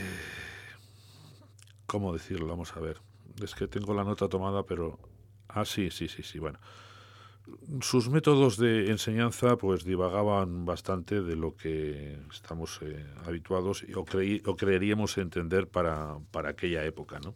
¿cómo 1.85 2.11
decirlo? 2.11 2.47
Vamos 2.47 2.75
a 2.75 2.81
ver. 2.81 3.12
Es 3.41 3.55
que 3.55 3.67
tengo 3.67 3.93
la 3.93 4.03
nota 4.03 4.27
tomada, 4.27 4.63
pero... 4.63 4.99
Ah, 5.49 5.65
sí, 5.65 5.89
sí, 5.91 6.07
sí, 6.07 6.23
sí, 6.23 6.39
bueno. 6.39 6.59
Sus 7.81 8.09
métodos 8.09 8.57
de 8.57 8.89
enseñanza 8.89 9.57
pues 9.57 9.83
divagaban 9.83 10.63
bastante 10.65 11.21
de 11.21 11.35
lo 11.35 11.55
que 11.55 12.17
estamos 12.31 12.79
eh, 12.81 13.05
habituados 13.25 13.83
o, 13.95 14.05
creí- 14.05 14.41
o 14.45 14.55
creeríamos 14.55 15.17
entender 15.17 15.67
para, 15.67 16.17
para 16.31 16.51
aquella 16.51 16.85
época. 16.85 17.19
¿no? 17.19 17.33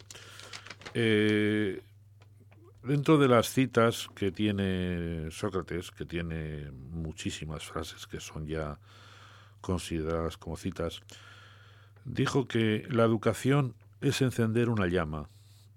Eh, 0.93 1.81
dentro 2.83 3.17
de 3.17 3.27
las 3.27 3.49
citas 3.51 4.07
que 4.15 4.31
tiene 4.31 5.29
Sócrates, 5.29 5.91
que 5.91 6.05
tiene 6.05 6.71
muchísimas 6.71 7.65
frases 7.65 8.07
que 8.07 8.21
son 8.21 8.47
ya 8.47 8.79
consideradas 9.59 10.37
como 10.37 10.55
citas, 10.55 11.01
dijo 12.05 12.47
que 12.47 12.87
la 12.89 13.03
educación 13.03 13.75
es 13.99 14.21
encender 14.21 14.69
una 14.69 14.87
llama, 14.87 15.27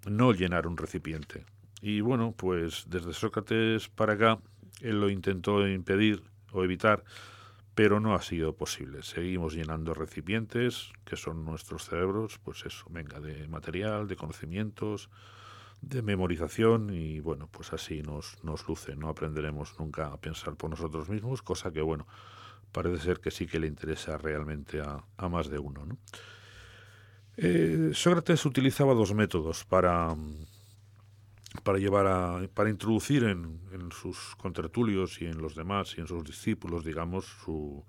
no 0.06 0.32
llenar 0.32 0.66
un 0.66 0.76
recipiente. 0.76 1.44
Y 1.80 2.00
bueno, 2.00 2.34
pues 2.36 2.84
desde 2.88 3.12
Sócrates 3.12 3.88
para 3.88 4.14
acá, 4.14 4.38
él 4.80 5.00
lo 5.00 5.10
intentó 5.10 5.66
impedir 5.66 6.22
o 6.52 6.64
evitar, 6.64 7.04
pero 7.74 8.00
no 8.00 8.14
ha 8.14 8.22
sido 8.22 8.54
posible. 8.54 9.02
Seguimos 9.02 9.54
llenando 9.54 9.94
recipientes, 9.94 10.92
que 11.04 11.16
son 11.16 11.44
nuestros 11.44 11.86
cerebros, 11.86 12.38
pues 12.42 12.64
eso, 12.66 12.84
venga, 12.90 13.20
de 13.20 13.48
material, 13.48 14.08
de 14.08 14.16
conocimientos, 14.16 15.08
de 15.80 16.02
memorización 16.02 16.90
y 16.92 17.20
bueno, 17.20 17.48
pues 17.50 17.72
así 17.72 18.02
nos, 18.02 18.36
luce. 18.68 18.96
No 18.96 19.08
aprenderemos 19.08 19.78
nunca 19.78 20.08
a 20.12 20.20
pensar 20.20 20.56
por 20.56 20.68
nosotros 20.68 21.08
mismos, 21.08 21.40
cosa 21.42 21.72
que 21.72 21.80
bueno, 21.80 22.06
parece 22.72 23.02
ser 23.02 23.20
que 23.20 23.30
sí 23.30 23.46
que 23.46 23.60
le 23.60 23.66
interesa 23.66 24.18
realmente 24.18 24.80
a, 24.80 25.04
a 25.16 25.28
más 25.28 25.48
de 25.48 25.58
uno. 25.58 25.86
¿no? 25.86 25.96
Eh, 27.36 27.90
Sócrates 27.94 28.44
utilizaba 28.44 28.94
dos 28.94 29.14
métodos 29.14 29.64
para, 29.64 30.14
para 31.62 31.78
llevar 31.78 32.06
a, 32.06 32.48
para 32.54 32.70
introducir 32.70 33.24
en, 33.24 33.60
en 33.72 33.92
sus 33.92 34.34
contertulios 34.36 35.20
y 35.22 35.26
en 35.26 35.38
los 35.38 35.54
demás 35.54 35.94
y 35.96 36.00
en 36.00 36.06
sus 36.06 36.24
discípulos, 36.24 36.84
digamos, 36.84 37.26
su, 37.44 37.84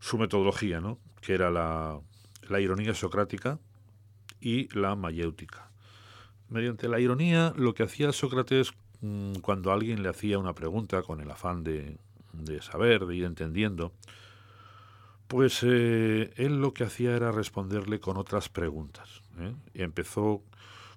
su 0.00 0.18
metodología, 0.18 0.80
¿no? 0.80 0.98
que 1.20 1.34
era 1.34 1.50
la, 1.50 2.00
la 2.48 2.60
ironía 2.60 2.94
socrática 2.94 3.58
y 4.40 4.68
la 4.78 4.94
mayéutica. 4.96 5.70
Mediante 6.48 6.88
la 6.88 7.00
ironía, 7.00 7.54
lo 7.56 7.74
que 7.74 7.84
hacía 7.84 8.12
Sócrates 8.12 8.72
mm, 9.00 9.36
cuando 9.36 9.72
alguien 9.72 10.02
le 10.02 10.10
hacía 10.10 10.38
una 10.38 10.54
pregunta 10.54 11.02
con 11.02 11.20
el 11.20 11.30
afán 11.30 11.64
de, 11.64 11.96
de 12.32 12.60
saber, 12.60 13.06
de 13.06 13.16
ir 13.16 13.24
entendiendo, 13.24 13.92
pues 15.34 15.64
eh, 15.64 16.32
él 16.36 16.60
lo 16.60 16.72
que 16.72 16.84
hacía 16.84 17.16
era 17.16 17.32
responderle 17.32 17.98
con 17.98 18.16
otras 18.18 18.48
preguntas. 18.48 19.20
¿eh? 19.40 19.52
Y 19.74 19.82
empezó 19.82 20.44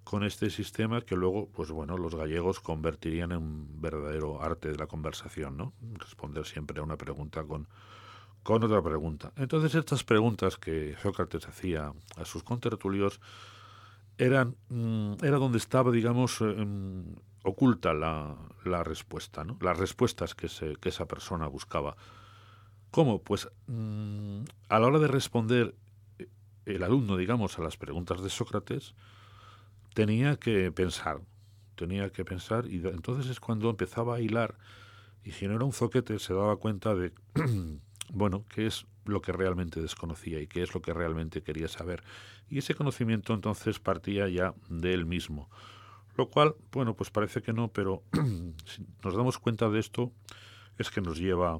con 0.03 0.23
este 0.23 0.51
sistema 0.51 1.01
que 1.01 1.15
luego, 1.15 1.49
pues 1.49 1.71
bueno, 1.71 1.97
los 1.97 2.13
gallegos 2.13 2.59
convertirían 2.59 3.31
en 3.31 3.39
un 3.39 3.81
verdadero 3.81 4.43
arte 4.43 4.69
de 4.69 4.77
la 4.77 4.85
conversación, 4.85 5.57
¿no? 5.57 5.73
Responder 5.95 6.45
siempre 6.45 6.79
a 6.79 6.83
una 6.83 6.97
pregunta 6.97 7.43
con, 7.45 7.67
con 8.43 8.63
otra 8.63 8.79
pregunta. 8.83 9.33
Entonces 9.37 9.73
estas 9.73 10.03
preguntas 10.03 10.57
que 10.57 10.95
Sócrates 11.01 11.47
hacía 11.47 11.91
a 12.15 12.23
sus 12.23 12.43
contertulios 12.43 13.19
eran, 14.19 14.55
mm, 14.69 15.13
era 15.23 15.37
donde 15.37 15.57
estaba, 15.57 15.89
digamos, 15.91 16.41
mm, 16.41 17.01
oculta 17.41 17.91
la, 17.95 18.35
la 18.65 18.83
respuesta, 18.83 19.43
¿no? 19.43 19.57
Las 19.61 19.79
respuestas 19.79 20.35
que, 20.35 20.47
se, 20.47 20.75
que 20.75 20.89
esa 20.89 21.07
persona 21.07 21.47
buscaba. 21.47 21.97
¿Cómo? 22.91 23.21
Pues 23.21 23.47
mm, 23.67 24.41
a 24.69 24.79
la 24.79 24.87
hora 24.87 24.99
de 24.99 25.07
responder 25.07 25.75
eh, 26.19 26.27
el 26.65 26.83
alumno, 26.83 27.17
digamos, 27.17 27.57
a 27.59 27.61
las 27.61 27.77
preguntas 27.77 28.21
de 28.21 28.29
Sócrates, 28.29 28.93
tenía 29.93 30.37
que 30.37 30.71
pensar, 30.71 31.21
tenía 31.75 32.09
que 32.11 32.25
pensar, 32.25 32.67
y 32.67 32.75
entonces 32.87 33.29
es 33.31 33.39
cuando 33.39 33.69
empezaba 33.69 34.15
a 34.15 34.21
hilar, 34.21 34.57
y 35.23 35.31
si 35.31 35.47
no 35.47 35.55
era 35.55 35.65
un 35.65 35.73
zoquete, 35.73 36.19
se 36.19 36.33
daba 36.33 36.55
cuenta 36.57 36.95
de, 36.95 37.13
bueno, 38.13 38.45
qué 38.49 38.67
es 38.67 38.85
lo 39.05 39.21
que 39.21 39.31
realmente 39.31 39.81
desconocía 39.81 40.39
y 40.39 40.47
qué 40.47 40.61
es 40.63 40.73
lo 40.73 40.81
que 40.81 40.93
realmente 40.93 41.41
quería 41.41 41.67
saber. 41.67 42.03
Y 42.49 42.59
ese 42.59 42.75
conocimiento 42.75 43.33
entonces 43.33 43.79
partía 43.79 44.27
ya 44.29 44.53
de 44.69 44.93
él 44.93 45.05
mismo. 45.05 45.49
Lo 46.15 46.29
cual, 46.29 46.55
bueno, 46.71 46.95
pues 46.95 47.09
parece 47.09 47.41
que 47.41 47.53
no, 47.53 47.67
pero 47.69 48.03
si 48.65 48.85
nos 49.03 49.15
damos 49.15 49.37
cuenta 49.37 49.69
de 49.69 49.79
esto, 49.79 50.11
es 50.77 50.89
que 50.89 51.01
nos 51.01 51.17
lleva 51.19 51.59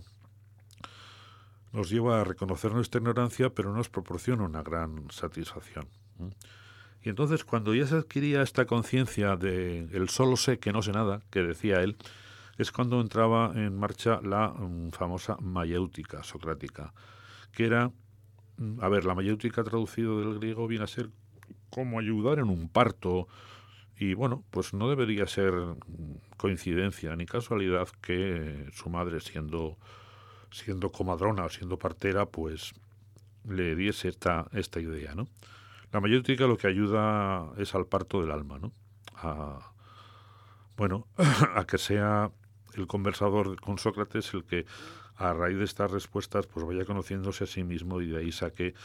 nos 1.77 1.91
lleva 1.91 2.21
a 2.21 2.23
reconocer 2.23 2.73
nuestra 2.73 2.97
ignorancia, 2.97 3.51
pero 3.51 3.71
nos 3.71 3.87
proporciona 3.87 4.43
una 4.43 4.63
gran 4.63 5.11
satisfacción. 5.11 5.87
Y 7.03 7.09
entonces, 7.09 7.45
cuando 7.45 7.75
ya 7.75 7.85
se 7.85 7.97
adquiría 7.97 8.41
esta 8.41 8.65
conciencia 8.65 9.35
de 9.37 9.87
el 9.93 10.09
solo 10.09 10.37
sé 10.37 10.57
que 10.57 10.73
no 10.73 10.81
sé 10.81 10.91
nada, 10.91 11.21
que 11.29 11.43
decía 11.43 11.83
él, 11.83 11.95
es 12.57 12.71
cuando 12.71 12.99
entraba 12.99 13.51
en 13.53 13.77
marcha 13.77 14.19
la 14.23 14.49
mm, 14.49 14.89
famosa 14.89 15.37
mayéutica 15.39 16.23
socrática, 16.23 16.93
que 17.51 17.65
era 17.67 17.91
mm, 18.57 18.81
a 18.81 18.89
ver, 18.89 19.05
la 19.05 19.13
mayéutica 19.13 19.63
traducido 19.63 20.19
del 20.19 20.39
griego 20.39 20.67
viene 20.67 20.85
a 20.85 20.87
ser 20.87 21.11
como 21.69 21.99
ayudar 21.99 22.39
en 22.39 22.49
un 22.49 22.69
parto. 22.69 23.27
Y 23.99 24.15
bueno, 24.15 24.43
pues 24.49 24.73
no 24.73 24.89
debería 24.89 25.27
ser 25.27 25.53
coincidencia 26.37 27.15
ni 27.15 27.27
casualidad 27.27 27.87
que 28.01 28.67
su 28.73 28.89
madre, 28.89 29.19
siendo, 29.19 29.77
siendo 30.51 30.91
comadrona 30.91 31.45
o 31.45 31.49
siendo 31.49 31.77
partera, 31.77 32.25
pues 32.25 32.73
le 33.47 33.75
diese 33.75 34.09
esta, 34.09 34.47
esta 34.53 34.79
idea, 34.79 35.15
¿no? 35.15 35.27
La 35.91 36.01
mayéutica 36.01 36.47
lo 36.47 36.57
que 36.57 36.67
ayuda 36.67 37.51
es 37.57 37.73
al 37.73 37.85
parto 37.85 38.21
del 38.21 38.31
alma, 38.31 38.59
¿no? 38.59 38.71
A, 39.15 39.71
bueno, 40.75 41.07
a 41.55 41.65
que 41.65 41.77
sea 41.77 42.31
el 42.75 42.87
conversador 42.87 43.59
con 43.59 43.77
Sócrates 43.77 44.33
el 44.33 44.43
que 44.43 44.65
a 45.15 45.33
raíz 45.33 45.57
de 45.57 45.65
estas 45.65 45.89
respuestas 45.89 46.45
pues 46.45 46.65
vaya 46.65 46.85
conociéndose 46.85 47.45
a 47.45 47.47
sí 47.47 47.63
mismo 47.63 48.01
y 48.01 48.07
de 48.07 48.17
ahí 48.17 48.31
saque 48.31 48.75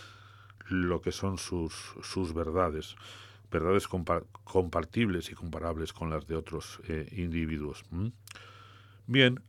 lo 0.68 1.02
que 1.02 1.12
son 1.12 1.38
sus, 1.38 1.94
sus 2.02 2.32
verdades, 2.32 2.96
verdades 3.50 3.86
compartibles 3.88 5.30
y 5.30 5.34
comparables 5.34 5.92
con 5.92 6.08
las 6.08 6.26
de 6.26 6.36
otros 6.36 6.80
eh, 6.88 7.08
individuos. 7.12 7.84
Bien, 9.06 9.42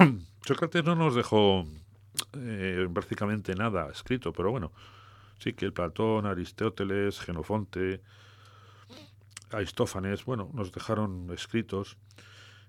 Sócrates 0.46 0.84
no 0.84 0.94
nos 0.94 1.14
dejó 1.14 1.66
eh, 2.34 2.88
prácticamente 2.92 3.54
nada 3.54 3.90
escrito, 3.90 4.32
pero 4.32 4.50
bueno, 4.50 4.72
sí 5.38 5.52
que 5.52 5.70
Platón, 5.72 6.26
Aristóteles, 6.26 7.20
Genofonte, 7.20 8.00
Aristófanes, 9.50 10.24
bueno, 10.24 10.50
nos 10.54 10.72
dejaron 10.72 11.30
escritos 11.32 11.96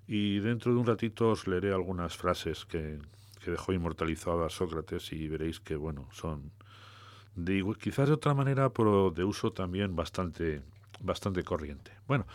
y 0.07 0.39
dentro 0.39 0.73
de 0.73 0.79
un 0.79 0.85
ratito 0.85 1.29
os 1.29 1.47
leeré 1.47 1.73
algunas 1.73 2.17
frases 2.17 2.65
que, 2.65 2.99
que 3.43 3.51
dejó 3.51 3.73
inmortalizado 3.73 4.45
a 4.45 4.49
Sócrates 4.49 5.11
y 5.13 5.27
veréis 5.27 5.59
que, 5.59 5.75
bueno, 5.75 6.07
son 6.11 6.51
de, 7.35 7.63
quizás 7.79 8.07
de 8.07 8.15
otra 8.15 8.33
manera, 8.33 8.69
pero 8.69 9.11
de 9.11 9.23
uso 9.23 9.53
también 9.53 9.95
bastante, 9.95 10.61
bastante 10.99 11.43
corriente. 11.43 11.91
Bueno, 12.07 12.25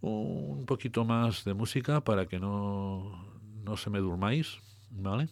un 0.00 0.64
poquito 0.66 1.04
más 1.04 1.44
de 1.44 1.54
música 1.54 2.00
para 2.00 2.26
que 2.26 2.40
no, 2.40 3.31
no 3.62 3.76
se 3.76 3.90
me 3.90 3.98
durmáis, 3.98 4.58
¿vale? 4.90 5.28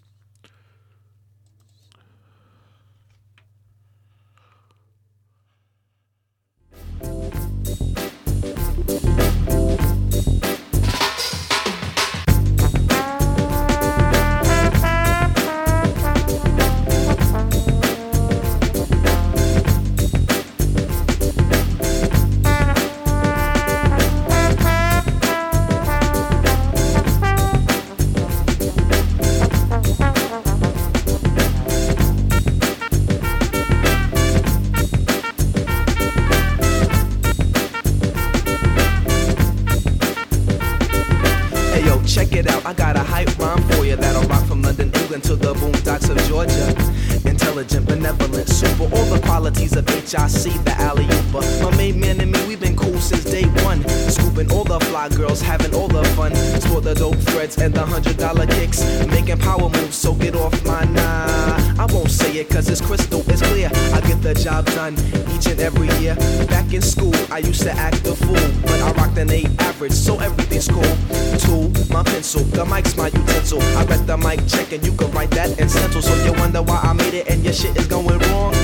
at 73.91 74.07
the 74.07 74.17
mic 74.17 74.47
check 74.47 74.73
and 74.73 74.85
you 74.85 74.93
can 74.93 75.11
write 75.13 75.31
that 75.33 75.59
in 75.59 75.69
central. 75.69 76.03
So 76.03 76.15
you 76.25 76.33
wonder 76.35 76.63
why 76.63 76.81
I 76.83 76.93
made 76.93 77.15
it 77.15 77.29
and 77.29 77.43
your 77.45 77.53
shit 77.53 77.77
is 77.77 77.87
going 77.87 78.19
wrong. 78.19 78.55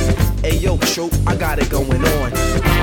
Hey 0.43 0.57
yo, 0.57 0.77
true, 0.79 1.11
I 1.27 1.37
got 1.37 1.59
it 1.59 1.71
going 1.71 2.05
on. 2.05 2.76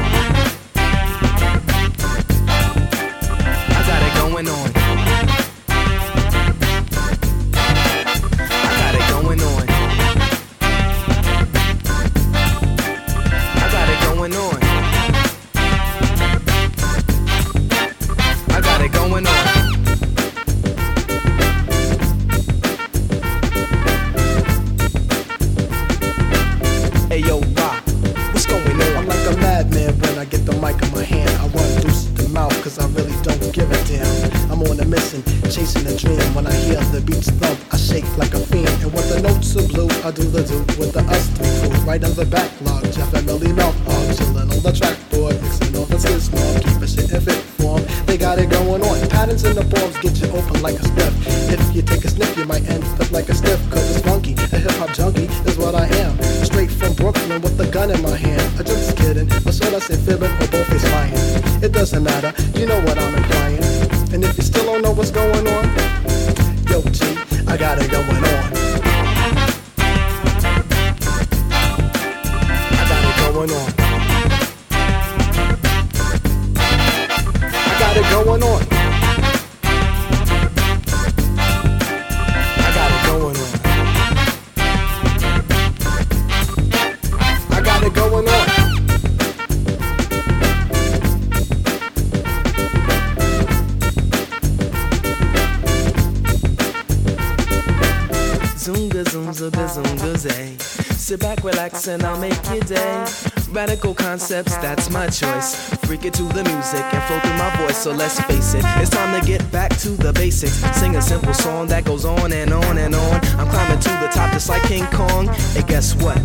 Concepts, 104.33 104.57
that's 104.57 104.89
my 104.89 105.07
choice. 105.07 105.69
Freak 105.85 106.05
it 106.05 106.13
to 106.15 106.23
the 106.23 106.43
music 106.43 106.83
and 106.93 107.03
flow 107.03 107.19
through 107.19 107.37
my 107.37 107.55
voice. 107.57 107.77
So 107.77 107.91
let's 107.91 108.19
face 108.21 108.53
it, 108.55 108.63
it's 108.81 108.89
time 108.89 109.19
to 109.19 109.25
get 109.25 109.39
back 109.51 109.75
to 109.79 109.89
the 109.89 110.11
basics. 110.13 110.53
Sing 110.79 110.95
a 110.95 111.01
simple 111.01 111.33
song 111.33 111.67
that 111.67 111.85
goes 111.85 112.05
on 112.05 112.31
and 112.33 112.51
on 112.51 112.77
and 112.77 112.95
on. 112.95 113.15
I'm 113.37 113.47
climbing 113.49 113.79
to 113.79 113.89
the 113.89 114.09
top 114.11 114.31
just 114.31 114.49
like 114.49 114.63
King 114.63 114.85
Kong. 114.87 115.29
And 115.29 115.67
guess 115.67 115.95
what? 115.95 116.17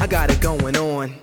I 0.00 0.06
got 0.06 0.30
it 0.30 0.40
going 0.40 0.76
on. 0.76 1.14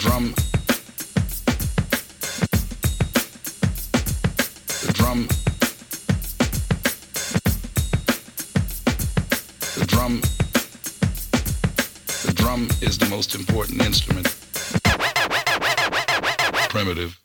drum. 0.00 0.34
The 4.80 4.92
drum. 4.94 5.28
The 9.76 9.84
drum. 9.86 10.20
The 12.24 12.32
drum 12.32 12.68
is 12.80 12.98
the 12.98 13.08
most 13.10 13.34
important 13.34 13.82
instrument. 13.82 14.26
Primitive. 16.70 17.18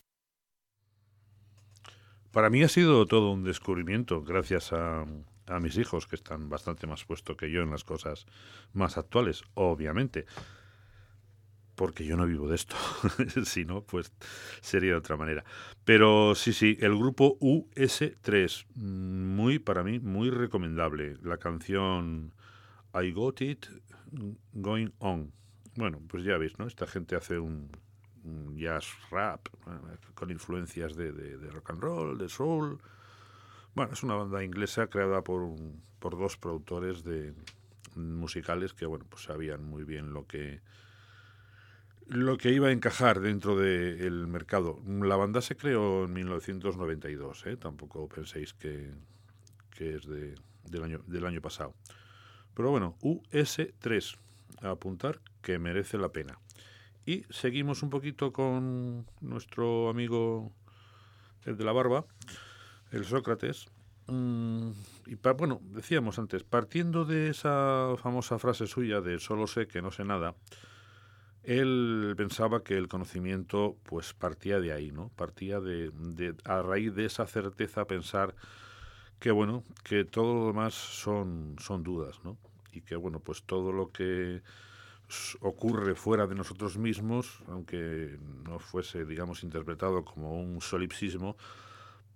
Para 2.32 2.50
mí 2.50 2.62
ha 2.64 2.68
sido 2.68 3.06
todo 3.06 3.32
un 3.32 3.46
descubrimiento, 3.46 4.22
gracias 4.22 4.74
a, 4.74 5.06
a 5.48 5.60
mis 5.62 5.78
hijos, 5.78 6.08
que 6.08 6.18
están 6.18 6.50
bastante 6.50 6.88
más 6.88 7.06
puestos 7.06 7.38
que 7.38 7.50
yo 7.50 7.62
en 7.62 7.72
las 7.72 7.86
cosas 7.86 8.26
más 8.74 8.98
actuales, 8.98 9.44
obviamente. 9.54 10.26
Porque 11.76 12.06
yo 12.06 12.16
no 12.16 12.26
vivo 12.26 12.48
de 12.48 12.56
esto. 12.56 12.76
si 13.46 13.66
no, 13.66 13.82
pues 13.82 14.12
sería 14.62 14.92
de 14.92 14.98
otra 14.98 15.18
manera. 15.18 15.44
Pero 15.84 16.34
sí, 16.36 16.54
sí, 16.54 16.78
el 16.80 16.96
grupo 16.98 17.38
US3, 17.42 18.66
muy, 18.76 19.60
para 19.60 19.84
mí, 19.84 20.00
muy 20.00 20.30
recomendable. 20.30 21.18
La 21.22 21.38
canción 21.38 22.34
I 22.94 23.12
Got 23.12 23.42
It 23.42 23.66
Going 24.54 24.92
On. 25.00 25.32
Bueno, 25.76 26.02
pues 26.08 26.24
ya 26.24 26.38
veis, 26.38 26.58
¿no? 26.58 26.68
Esta 26.68 26.88
gente 26.88 27.16
hace 27.16 27.38
un, 27.38 27.70
jazz 28.56 28.88
rap 29.12 29.48
con 30.16 30.32
influencias 30.32 30.96
de, 30.96 31.12
de- 31.12 31.50
rock 31.52 31.72
and 31.72 31.82
roll, 31.82 32.18
de 32.18 32.30
soul. 32.30 32.80
Bueno, 33.76 33.94
es 33.94 34.04
una 34.04 34.16
banda 34.16 34.44
inglesa 34.44 34.88
creada 34.88 35.22
por, 35.24 35.54
por 36.00 36.18
dos 36.18 36.38
productores 36.38 37.04
de 37.04 37.34
musicales 37.96 38.74
que, 38.74 38.86
bueno, 38.86 39.06
pues 39.10 39.24
sabían 39.24 39.64
muy 39.64 39.84
bien 39.84 40.14
lo 40.14 40.26
que 40.26 40.62
lo 42.08 42.38
que 42.38 42.52
iba 42.52 42.68
a 42.68 42.72
encajar 42.72 43.20
dentro 43.20 43.56
del 43.56 44.28
mercado. 44.28 44.80
La 44.88 45.16
banda 45.16 45.42
se 45.42 45.56
creó 45.56 46.06
en 46.06 46.14
1992, 46.14 47.46
¿eh? 47.48 47.58
tampoco 47.58 48.08
penséis 48.08 48.54
que, 48.54 48.92
que 49.72 49.96
es 49.96 50.06
de, 50.08 50.36
del, 50.66 50.84
año, 50.84 51.02
del 51.08 51.26
año 51.26 51.42
pasado. 51.42 51.74
Pero 52.54 52.70
bueno, 52.72 52.96
US3, 53.02 54.18
a 54.62 54.72
apuntar 54.72 55.20
que 55.42 55.60
merece 55.60 55.98
la 55.98 56.10
pena. 56.10 56.40
Y 57.06 57.24
seguimos 57.30 57.84
un 57.84 57.90
poquito 57.90 58.32
con 58.32 59.06
nuestro 59.22 59.90
amigo, 59.90 60.52
el 61.46 61.58
de 61.58 61.64
la 61.64 61.72
barba, 61.72 62.06
el 62.92 63.06
Sócrates. 63.06 63.68
Mm, 64.08 64.72
y 65.08 65.16
pa- 65.16 65.34
bueno, 65.34 65.62
decíamos 65.64 66.18
antes, 66.20 66.44
partiendo 66.44 67.06
de 67.06 67.30
esa 67.30 67.96
famosa 67.98 68.40
frase 68.40 68.68
suya 68.68 69.02
de 69.02 69.20
solo 69.20 69.48
sé 69.48 69.68
que 69.68 69.82
no 69.82 69.92
sé 69.92 70.04
nada, 70.06 70.36
él 71.48 72.14
pensaba 72.18 72.64
que 72.64 72.78
el 72.78 72.88
conocimiento 72.88 73.78
pues 73.84 74.14
partía 74.14 74.60
de 74.60 74.74
ahí, 74.74 74.92
¿no? 74.92 75.10
Partía 75.16 75.60
de, 75.60 75.92
a 76.46 76.62
raíz 76.62 76.94
de 76.96 77.06
esa 77.06 77.28
certeza 77.28 77.86
pensar 77.86 78.36
que 79.20 79.32
bueno, 79.32 79.64
que 79.84 80.06
todo 80.06 80.34
lo 80.36 80.48
demás 80.48 80.74
son, 80.76 81.56
son 81.60 81.84
dudas, 81.84 82.20
¿no? 82.24 82.38
Y 82.72 82.82
que 82.82 82.96
bueno, 82.96 83.20
pues 83.20 83.44
todo 83.44 83.72
lo 83.72 83.92
que 83.92 84.42
ocurre 85.42 85.96
fuera 85.96 86.28
de 86.28 86.36
nosotros 86.36 86.78
mismos, 86.78 87.42
aunque 87.48 88.18
no 88.46 88.60
fuese, 88.60 89.06
digamos, 89.06 89.44
interpretado 89.44 90.04
como 90.04 90.42
un 90.42 90.62
solipsismo, 90.62 91.38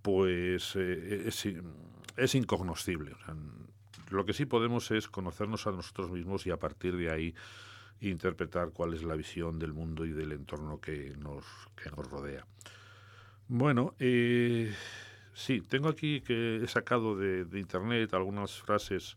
pues 0.01 0.75
eh, 0.75 1.23
es, 1.27 1.45
i- 1.45 1.57
es 2.17 2.35
incognoscible. 2.35 3.13
Lo 4.09 4.25
que 4.25 4.33
sí 4.33 4.45
podemos 4.45 4.89
es 4.91 5.07
conocernos 5.07 5.67
a 5.67 5.71
nosotros 5.71 6.09
mismos 6.11 6.47
y 6.47 6.51
a 6.51 6.57
partir 6.57 6.97
de 6.97 7.11
ahí 7.11 7.35
interpretar 8.01 8.71
cuál 8.71 8.93
es 8.93 9.03
la 9.03 9.15
visión 9.15 9.59
del 9.59 9.73
mundo 9.73 10.05
y 10.05 10.11
del 10.11 10.31
entorno 10.31 10.79
que 10.79 11.15
nos, 11.17 11.45
que 11.81 11.89
nos 11.89 12.09
rodea. 12.09 12.45
Bueno, 13.47 13.95
eh, 13.99 14.73
sí, 15.33 15.61
tengo 15.61 15.89
aquí 15.89 16.21
que 16.21 16.57
he 16.57 16.67
sacado 16.67 17.17
de, 17.17 17.59
internet 17.59 18.13
algunas 18.13 18.61
frases 18.61 19.15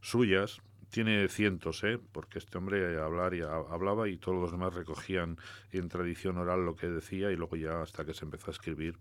suyas. 0.00 0.60
Tiene 0.90 1.28
cientos, 1.28 1.82
¿eh? 1.82 1.98
porque 2.12 2.38
este 2.38 2.56
hombre 2.56 3.00
hablar 3.00 3.34
y, 3.34 3.42
hablaba 3.42 4.08
y 4.08 4.16
todos 4.16 4.40
los 4.40 4.52
demás 4.52 4.74
recogían 4.74 5.38
en 5.72 5.88
tradición 5.88 6.38
oral 6.38 6.64
lo 6.64 6.76
que 6.76 6.86
decía 6.86 7.32
y 7.32 7.36
luego 7.36 7.56
ya 7.56 7.82
hasta 7.82 8.04
que 8.04 8.14
se 8.14 8.24
empezó 8.24 8.48
a 8.48 8.52
escribir, 8.52 8.98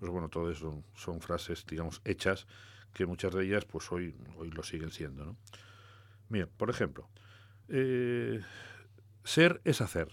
pues 0.00 0.10
bueno, 0.10 0.28
todo 0.28 0.50
eso 0.50 0.82
son 0.96 1.20
frases, 1.20 1.64
digamos, 1.64 2.02
hechas, 2.04 2.48
que 2.92 3.06
muchas 3.06 3.32
de 3.34 3.44
ellas 3.44 3.64
pues 3.64 3.90
hoy, 3.92 4.16
hoy 4.36 4.50
lo 4.50 4.64
siguen 4.64 4.90
siendo. 4.90 5.24
¿no? 5.24 5.36
Mira, 6.28 6.46
por 6.46 6.70
ejemplo, 6.70 7.08
eh, 7.68 8.40
ser 9.24 9.60
es 9.64 9.80
hacer. 9.80 10.08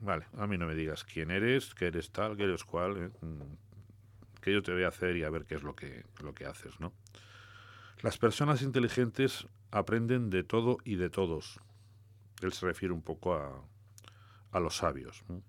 Vale, 0.00 0.26
a 0.36 0.46
mí 0.46 0.56
no 0.56 0.66
me 0.66 0.74
digas 0.74 1.04
quién 1.04 1.30
eres, 1.30 1.74
que 1.74 1.86
eres 1.86 2.10
tal, 2.10 2.36
que 2.36 2.44
eres 2.44 2.64
cual, 2.64 2.96
¿eh? 2.96 3.10
Mm, 3.20 4.40
que 4.40 4.52
yo 4.52 4.62
te 4.62 4.72
voy 4.72 4.84
a 4.84 4.88
hacer 4.88 5.16
y 5.16 5.24
a 5.24 5.30
ver 5.30 5.44
qué 5.44 5.56
es 5.56 5.62
lo 5.62 5.76
que, 5.76 6.04
lo 6.22 6.34
que 6.34 6.46
haces, 6.46 6.80
¿no? 6.80 6.94
Las 8.00 8.16
personas 8.16 8.62
inteligentes 8.62 9.46
aprenden 9.70 10.30
de 10.30 10.42
todo 10.42 10.78
y 10.84 10.96
de 10.96 11.10
todos. 11.10 11.60
Él 12.40 12.52
se 12.52 12.64
refiere 12.64 12.94
un 12.94 13.02
poco 13.02 13.34
a, 13.34 13.62
a 14.52 14.60
los 14.60 14.76
sabios. 14.76 15.22
¿no? 15.28 15.42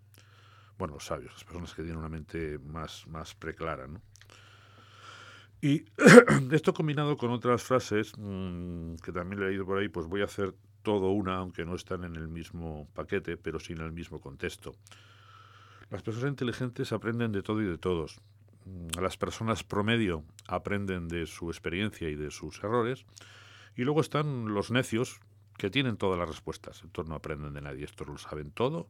Bueno, 0.78 0.96
los 0.96 1.06
sabios, 1.06 1.34
las 1.34 1.44
personas 1.44 1.74
que 1.74 1.84
tienen 1.84 2.00
una 2.00 2.10
mente 2.10 2.60
más, 2.60 3.08
más 3.08 3.36
preclara, 3.36 3.88
¿no? 3.88 4.02
Y 5.62 5.86
esto 6.52 6.74
combinado 6.74 7.18
con 7.18 7.30
otras 7.30 7.62
frases 7.62 8.14
mmm, 8.18 8.96
que 8.96 9.12
también 9.12 9.42
he 9.42 9.46
leído 9.46 9.66
por 9.66 9.78
ahí, 9.78 9.90
pues 9.90 10.08
voy 10.08 10.22
a 10.22 10.26
hacer 10.26 10.56
todo 10.84 11.12
una, 11.12 11.38
aunque 11.38 11.66
no 11.66 11.76
están 11.76 12.04
en 12.04 12.16
el 12.16 12.28
mismo 12.28 12.88
paquete, 12.94 13.38
pero 13.38 13.60
sí 13.60 13.74
en 13.74 13.82
el 13.82 13.92
mismo 13.92 14.20
contexto. 14.20 14.74
Las 15.90 16.02
personas 16.04 16.30
inteligentes 16.30 16.92
aprenden 16.92 17.32
de 17.32 17.44
todo 17.44 17.62
y 17.62 17.66
de 17.66 17.78
todos. 17.78 18.22
Las 19.00 19.18
personas 19.18 19.64
promedio 19.64 20.24
aprenden 20.48 21.08
de 21.08 21.26
su 21.26 21.50
experiencia 21.50 22.10
y 22.10 22.16
de 22.16 22.32
sus 22.32 22.64
errores. 22.64 23.06
Y 23.76 23.84
luego 23.84 24.02
están 24.02 24.54
los 24.54 24.72
necios, 24.72 25.20
que 25.58 25.70
tienen 25.70 25.98
todas 25.98 26.18
las 26.18 26.28
respuestas. 26.28 26.84
Estos 26.84 27.08
no 27.08 27.16
aprenden 27.16 27.54
de 27.54 27.62
nadie, 27.62 27.86
estos 27.86 28.08
lo 28.08 28.18
saben 28.18 28.52
todo 28.52 28.88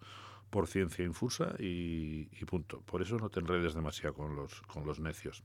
por 0.49 0.67
ciencia 0.67 1.03
infusa 1.03 1.55
y, 1.59 2.29
y 2.31 2.45
punto. 2.45 2.81
Por 2.81 3.01
eso 3.01 3.17
no 3.17 3.29
te 3.29 3.39
enredes 3.39 3.73
demasiado 3.73 4.13
con 4.13 4.35
los, 4.35 4.61
con 4.63 4.85
los 4.85 4.99
necios. 4.99 5.43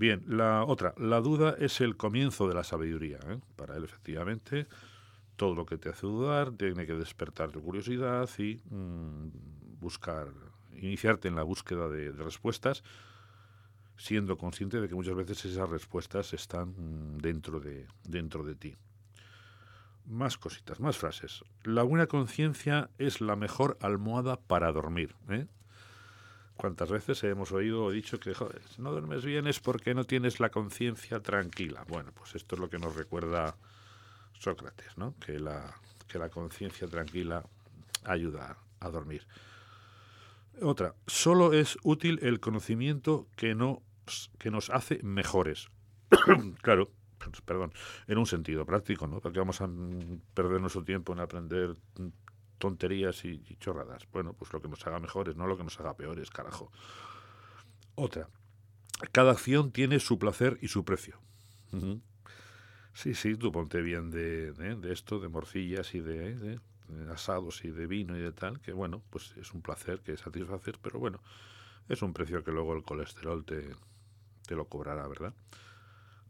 Bien, 0.00 0.24
la 0.26 0.64
otra, 0.64 0.94
la 0.96 1.20
duda 1.20 1.56
es 1.58 1.82
el 1.82 1.94
comienzo 1.98 2.48
de 2.48 2.54
la 2.54 2.64
sabiduría. 2.64 3.18
¿eh? 3.28 3.38
Para 3.54 3.76
él, 3.76 3.84
efectivamente, 3.84 4.66
todo 5.36 5.54
lo 5.54 5.66
que 5.66 5.76
te 5.76 5.90
hace 5.90 6.06
dudar 6.06 6.52
tiene 6.52 6.86
que 6.86 6.94
despertar 6.94 7.50
tu 7.50 7.62
curiosidad 7.62 8.26
y 8.38 8.62
mmm, 8.70 9.28
buscar, 9.78 10.28
iniciarte 10.72 11.28
en 11.28 11.36
la 11.36 11.42
búsqueda 11.42 11.90
de, 11.90 12.12
respuestas, 12.12 12.82
siendo 13.98 14.38
consciente 14.38 14.80
de 14.80 14.88
que 14.88 14.94
muchas 14.94 15.14
veces 15.14 15.44
esas 15.44 15.68
respuestas 15.68 16.32
están 16.32 16.70
mmm, 16.70 17.18
dentro 17.18 17.60
de, 17.60 17.86
dentro 18.02 18.42
de 18.42 18.54
ti. 18.54 18.76
Más 20.06 20.38
cositas, 20.38 20.80
más 20.80 20.96
frases. 20.96 21.44
La 21.62 21.82
buena 21.82 22.06
conciencia 22.06 22.88
es 22.96 23.20
la 23.20 23.36
mejor 23.36 23.76
almohada 23.82 24.40
para 24.40 24.72
dormir. 24.72 25.14
¿eh? 25.28 25.46
¿Cuántas 26.60 26.90
veces 26.90 27.24
hemos 27.24 27.52
oído 27.52 27.84
o 27.84 27.90
dicho 27.90 28.20
que 28.20 28.34
joder, 28.34 28.60
si 28.68 28.82
no 28.82 28.90
duermes 28.90 29.24
bien 29.24 29.46
es 29.46 29.60
porque 29.60 29.94
no 29.94 30.04
tienes 30.04 30.40
la 30.40 30.50
conciencia 30.50 31.18
tranquila? 31.20 31.86
Bueno, 31.88 32.12
pues 32.12 32.34
esto 32.34 32.54
es 32.54 32.60
lo 32.60 32.68
que 32.68 32.78
nos 32.78 32.94
recuerda 32.94 33.56
Sócrates, 34.38 34.98
¿no? 34.98 35.14
Que 35.18 35.38
la, 35.38 35.74
que 36.06 36.18
la 36.18 36.28
conciencia 36.28 36.86
tranquila 36.86 37.42
ayuda 38.04 38.58
a, 38.78 38.90
dormir. 38.90 39.26
Otra, 40.60 40.94
solo 41.06 41.54
es 41.54 41.78
útil 41.82 42.18
el 42.20 42.40
conocimiento 42.40 43.26
que, 43.36 43.54
no, 43.54 43.82
que 44.38 44.50
nos 44.50 44.68
hace 44.68 45.00
mejores. 45.02 45.70
claro, 46.60 46.90
perdón, 47.46 47.72
en 48.06 48.18
un 48.18 48.26
sentido 48.26 48.66
práctico, 48.66 49.06
¿no? 49.06 49.20
Porque 49.20 49.38
vamos 49.38 49.62
a 49.62 49.70
perder 50.34 50.60
nuestro 50.60 50.84
tiempo 50.84 51.14
en 51.14 51.20
aprender 51.20 51.74
tonterías 52.60 53.24
y, 53.24 53.42
chorradas. 53.58 54.06
Bueno, 54.12 54.34
pues 54.34 54.52
lo 54.52 54.62
que 54.62 54.68
nos 54.68 54.86
haga 54.86 55.00
mejores, 55.00 55.34
no 55.34 55.48
lo 55.48 55.56
que 55.56 55.64
nos 55.64 55.80
haga 55.80 55.96
peores, 55.96 56.30
carajo. 56.30 56.70
Otra. 57.96 58.28
Cada 59.10 59.32
acción 59.32 59.72
tiene 59.72 59.98
su 59.98 60.18
placer 60.18 60.58
y 60.60 60.68
su 60.68 60.84
precio. 60.84 61.18
Sí, 62.92 63.14
sí, 63.14 63.34
tú 63.36 63.50
ponte 63.50 63.80
bien 63.80 64.10
de, 64.10 64.52
de, 64.52 64.92
esto, 64.92 65.18
de 65.18 65.28
morcillas 65.28 65.94
y 65.94 66.00
de, 66.00 66.36
de, 66.36 66.60
asados 67.10 67.64
y 67.64 67.70
de 67.70 67.86
vino 67.86 68.16
y 68.16 68.20
de 68.20 68.32
tal, 68.32 68.60
que 68.60 68.72
bueno, 68.72 69.02
pues 69.10 69.34
es 69.36 69.54
un 69.54 69.62
placer 69.62 70.00
que 70.00 70.16
satisfacer, 70.16 70.78
pero 70.82 70.98
bueno, 70.98 71.22
es 71.88 72.02
un 72.02 72.12
precio 72.12 72.44
que 72.44 72.50
luego 72.50 72.74
el 72.74 72.82
colesterol 72.82 73.44
te, 73.44 73.70
te 74.46 74.54
lo 74.54 74.66
cobrará, 74.66 75.06
¿verdad? 75.06 75.32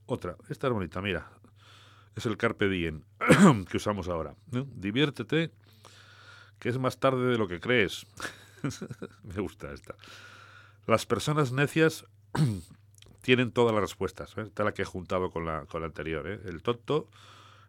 Otra, 0.07 0.37
esta 0.49 0.67
es 0.69 0.73
bonita, 0.73 1.01
mira, 1.01 1.31
es 2.15 2.27
el 2.27 2.37
carpe 2.37 2.69
diem 2.69 3.03
que 3.71 3.77
usamos 3.77 4.09
ahora. 4.09 4.35
¿no? 4.51 4.67
Diviértete, 4.75 5.53
que 6.61 6.69
es 6.69 6.79
más 6.79 7.01
tarde 7.01 7.27
de 7.27 7.39
lo 7.39 7.49
que 7.49 7.59
crees. 7.59 8.07
Me 9.25 9.41
gusta 9.41 9.73
esta. 9.73 9.97
Las 10.87 11.07
personas 11.07 11.53
necias 11.53 12.05
tienen 13.23 13.51
todas 13.51 13.73
las 13.73 13.81
respuestas. 13.83 14.37
¿eh? 14.37 14.43
Esta 14.43 14.63
es 14.63 14.65
la 14.67 14.75
que 14.75 14.83
he 14.83 14.87
juntado 14.87 15.31
con 15.31 15.45
la, 15.45 15.65
con 15.67 15.81
la 15.81 15.89
anterior. 15.89 16.29
¿eh? 16.29 16.41
El 16.45 16.63
tonto 16.63 17.09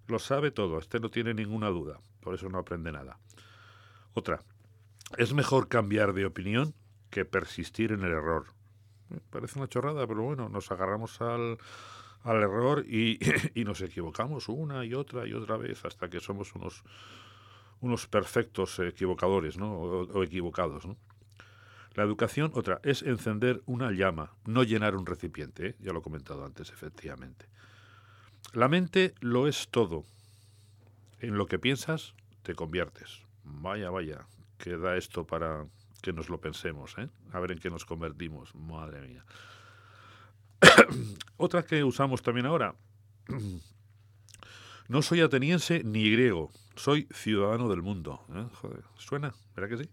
lo 0.07 0.19
sabe 0.19 0.51
todo. 0.51 0.77
Este 0.77 0.99
no 0.99 1.09
tiene 1.09 1.33
ninguna 1.33 1.69
duda. 1.69 1.99
Por 2.19 2.35
eso 2.35 2.49
no 2.49 2.59
aprende 2.59 2.91
nada. 2.91 3.17
Otra. 4.13 4.43
Es 5.17 5.33
mejor 5.33 5.67
cambiar 5.67 6.13
de 6.13 6.25
opinión 6.25 6.73
que 7.09 7.25
persistir 7.25 7.91
en 7.91 8.03
el 8.03 8.11
error. 8.11 8.45
Parece 9.29 9.59
una 9.59 9.67
chorrada, 9.67 10.07
pero 10.07 10.23
bueno, 10.23 10.47
nos 10.47 10.71
agarramos 10.71 11.19
al, 11.19 11.57
al 12.23 12.37
error 12.37 12.85
y, 12.87 13.19
y 13.59 13.63
nos 13.65 13.81
equivocamos 13.81 14.47
una 14.49 14.85
y 14.85 14.93
otra 14.93 15.27
y 15.27 15.33
otra 15.33 15.57
vez 15.57 15.83
hasta 15.85 16.09
que 16.09 16.19
somos 16.19 16.55
unos, 16.55 16.83
unos 17.82 18.07
perfectos 18.07 18.79
equivocadores, 18.79 19.57
¿no? 19.57 19.73
O, 19.73 20.23
equivocados, 20.23 20.86
¿no? 20.86 20.97
La 21.93 22.03
educación, 22.03 22.51
otra, 22.55 22.79
es 22.84 23.01
encender 23.01 23.61
una 23.65 23.91
llama, 23.91 24.32
no 24.45 24.63
llenar 24.63 24.95
un 24.95 25.05
recipiente, 25.05 25.67
¿eh? 25.67 25.75
ya 25.79 25.91
lo 25.91 25.99
he 25.99 26.03
comentado 26.03 26.45
antes, 26.45 26.69
efectivamente. 26.69 27.47
La 28.53 28.69
mente 28.69 29.13
lo 29.19 29.47
es 29.47 29.67
todo. 29.69 30.05
En 31.19 31.38
lo 31.38 31.47
que 31.47 31.59
piensas, 31.59 32.13
te 32.43 32.55
conviertes. 32.55 33.23
Vaya, 33.43 33.89
vaya, 33.89 34.25
que 34.57 34.77
da 34.77 34.95
esto 34.95 35.25
para 35.25 35.65
que 36.01 36.13
nos 36.13 36.29
lo 36.29 36.39
pensemos, 36.39 36.95
¿eh? 36.97 37.09
A 37.34 37.39
ver 37.39 37.51
en 37.51 37.59
qué 37.59 37.69
nos 37.69 37.86
convertimos, 37.86 38.55
madre 38.55 39.01
mía. 39.01 39.25
otra 41.38 41.63
que 41.63 41.84
usamos 41.84 42.21
también 42.21 42.45
ahora. 42.45 42.75
No 44.88 45.01
soy 45.01 45.21
ateniense 45.21 45.86
ni 45.86 46.11
griego, 46.11 46.51
soy 46.76 47.07
ciudadano 47.13 47.69
del 47.69 47.82
mundo. 47.82 48.26
¿eh? 48.34 48.47
Joder, 48.53 48.84
¿suena? 48.97 49.34
¿Verdad 49.55 49.78
que 49.78 49.84
sí? 49.84 49.89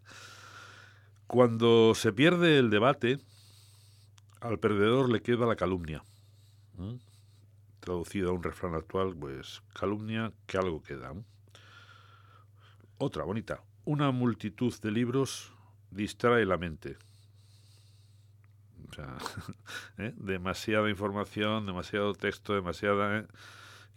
Cuando 1.27 1.95
se 1.95 2.13
pierde 2.13 2.59
el 2.59 2.71
debate, 2.71 3.19
al 4.41 4.59
perdedor 4.59 5.11
le 5.11 5.21
queda 5.21 5.47
la 5.47 5.57
calumnia. 5.57 6.03
Traducido 7.81 8.31
a 8.31 8.33
un 8.33 8.43
refrán 8.43 8.75
actual, 8.75 9.15
pues 9.15 9.63
calumnia 9.75 10.33
que 10.47 10.59
algo 10.59 10.83
queda. 10.83 11.13
Otra 12.99 13.25
bonita. 13.25 13.63
Una 13.85 14.11
multitud 14.11 14.75
de 14.81 14.91
libros 14.91 15.53
distrae 15.91 16.45
la 16.45 16.57
mente. 16.57 16.97
O 18.91 18.95
sea, 18.95 19.19
¿eh? 19.99 20.15
demasiada 20.17 20.89
información, 20.89 21.67
demasiado 21.67 22.15
texto, 22.15 22.55
demasiada... 22.55 23.19
¿eh? 23.19 23.27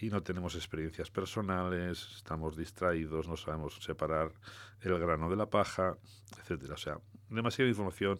Y 0.01 0.09
no 0.09 0.23
tenemos 0.23 0.55
experiencias 0.55 1.11
personales, 1.11 2.07
estamos 2.15 2.57
distraídos, 2.57 3.27
no 3.27 3.37
sabemos 3.37 3.77
separar 3.81 4.33
el 4.81 4.97
grano 4.99 5.29
de 5.29 5.35
la 5.35 5.49
paja, 5.49 5.95
etcétera. 6.39 6.73
O 6.73 6.77
sea, 6.77 6.97
demasiada 7.29 7.69
información 7.69 8.19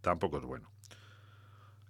tampoco 0.00 0.38
es 0.38 0.44
bueno. 0.44 0.70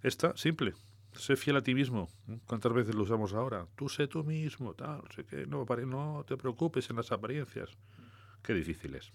Esta, 0.01 0.35
simple. 0.35 0.73
Sé 1.13 1.35
fiel 1.35 1.57
a 1.57 1.61
ti 1.61 1.75
mismo. 1.75 2.09
¿Cuántas 2.45 2.73
veces 2.73 2.95
lo 2.95 3.03
usamos 3.03 3.33
ahora? 3.33 3.67
Tú 3.75 3.89
sé 3.89 4.07
tú 4.07 4.23
mismo, 4.23 4.73
tal, 4.73 5.03
sé 5.15 5.23
qué. 5.23 5.45
No, 5.45 5.65
no 5.65 6.25
te 6.27 6.35
preocupes 6.35 6.89
en 6.89 6.95
las 6.95 7.11
apariencias. 7.11 7.69
Qué 8.41 8.53
difícil 8.53 8.95
es. 8.95 9.11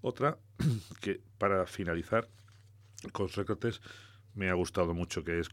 Otra, 0.00 0.38
que 1.00 1.20
para 1.38 1.66
finalizar, 1.66 2.28
con 3.12 3.28
Sócrates, 3.28 3.80
me 4.34 4.48
ha 4.48 4.54
gustado 4.54 4.94
mucho, 4.94 5.22
que 5.24 5.38
es 5.38 5.50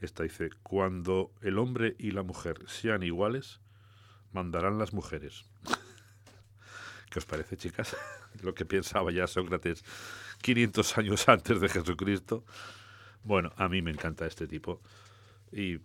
esta 0.00 0.22
dice, 0.22 0.50
cuando 0.62 1.32
el 1.42 1.58
hombre 1.58 1.94
y 1.98 2.12
la 2.12 2.22
mujer 2.22 2.58
sean 2.66 3.02
iguales, 3.02 3.60
mandarán 4.32 4.78
las 4.78 4.92
mujeres. 4.92 5.44
¿Qué 7.10 7.18
os 7.18 7.26
parece, 7.26 7.56
chicas? 7.56 7.96
Lo 8.42 8.54
que 8.54 8.64
pensaba 8.64 9.10
ya 9.10 9.26
Sócrates 9.26 9.84
500 10.42 10.98
años 10.98 11.28
antes 11.28 11.60
de 11.60 11.68
Jesucristo. 11.68 12.44
Bueno, 13.24 13.52
a 13.56 13.68
mí 13.68 13.82
me 13.82 13.90
encanta 13.90 14.26
este 14.26 14.46
tipo 14.46 14.80
y 15.52 15.80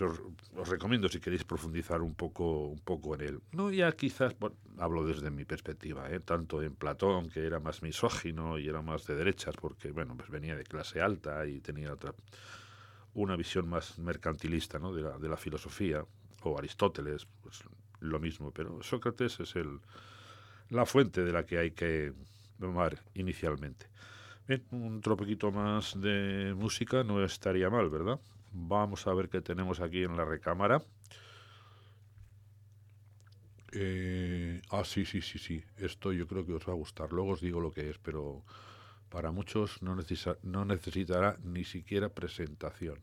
os, 0.00 0.68
recomiendo 0.68 1.08
si 1.08 1.20
queréis 1.20 1.44
profundizar 1.44 2.02
un 2.02 2.14
poco, 2.14 2.68
un 2.68 2.78
poco 2.80 3.14
en 3.14 3.20
él. 3.22 3.40
No 3.52 3.70
ya 3.70 3.92
quizás, 3.92 4.34
hablo 4.78 5.04
desde 5.04 5.30
mi 5.30 5.44
perspectiva, 5.44 6.10
¿eh? 6.10 6.20
tanto 6.20 6.62
en 6.62 6.74
Platón, 6.74 7.28
que 7.30 7.46
era 7.46 7.60
más 7.60 7.82
misógino 7.82 8.58
y 8.58 8.68
era 8.68 8.82
más 8.82 9.06
de 9.06 9.14
derechas, 9.14 9.54
porque 9.60 9.90
bueno, 9.90 10.16
pues 10.16 10.30
venía 10.30 10.56
de 10.56 10.64
clase 10.64 11.00
alta 11.00 11.46
y 11.46 11.60
tenía 11.60 11.92
otra 11.92 12.14
una 13.16 13.34
visión 13.34 13.68
más 13.68 13.98
mercantilista 13.98 14.78
¿no? 14.78 14.92
de, 14.92 15.02
la, 15.02 15.18
de 15.18 15.28
la 15.28 15.36
filosofía, 15.36 16.04
o 16.42 16.58
Aristóteles, 16.58 17.26
pues 17.42 17.62
lo 18.00 18.20
mismo, 18.20 18.52
pero 18.52 18.82
Sócrates 18.82 19.40
es 19.40 19.56
el, 19.56 19.80
la 20.68 20.84
fuente 20.84 21.24
de 21.24 21.32
la 21.32 21.44
que 21.44 21.58
hay 21.58 21.70
que 21.70 22.12
tomar 22.60 22.98
inicialmente. 23.14 23.86
Bien, 24.46 24.62
un 24.70 25.00
poquito 25.00 25.50
más 25.50 25.98
de 26.00 26.54
música 26.56 27.02
no 27.02 27.24
estaría 27.24 27.70
mal, 27.70 27.88
¿verdad? 27.88 28.20
Vamos 28.52 29.06
a 29.06 29.14
ver 29.14 29.28
qué 29.28 29.40
tenemos 29.40 29.80
aquí 29.80 30.02
en 30.04 30.16
la 30.16 30.24
recámara. 30.24 30.82
Eh, 33.72 34.60
ah, 34.70 34.84
sí, 34.84 35.04
sí, 35.04 35.20
sí, 35.20 35.38
sí. 35.38 35.64
Esto 35.78 36.12
yo 36.12 36.26
creo 36.26 36.46
que 36.46 36.52
os 36.52 36.68
va 36.68 36.72
a 36.72 36.76
gustar. 36.76 37.12
Luego 37.12 37.32
os 37.32 37.40
digo 37.40 37.60
lo 37.60 37.72
que 37.72 37.90
es, 37.90 37.98
pero 37.98 38.44
para 39.16 39.30
muchos 39.30 39.80
no, 39.80 39.96
no 40.42 40.64
necesitará 40.66 41.38
ni 41.42 41.64
siquiera 41.64 42.10
presentación. 42.10 43.00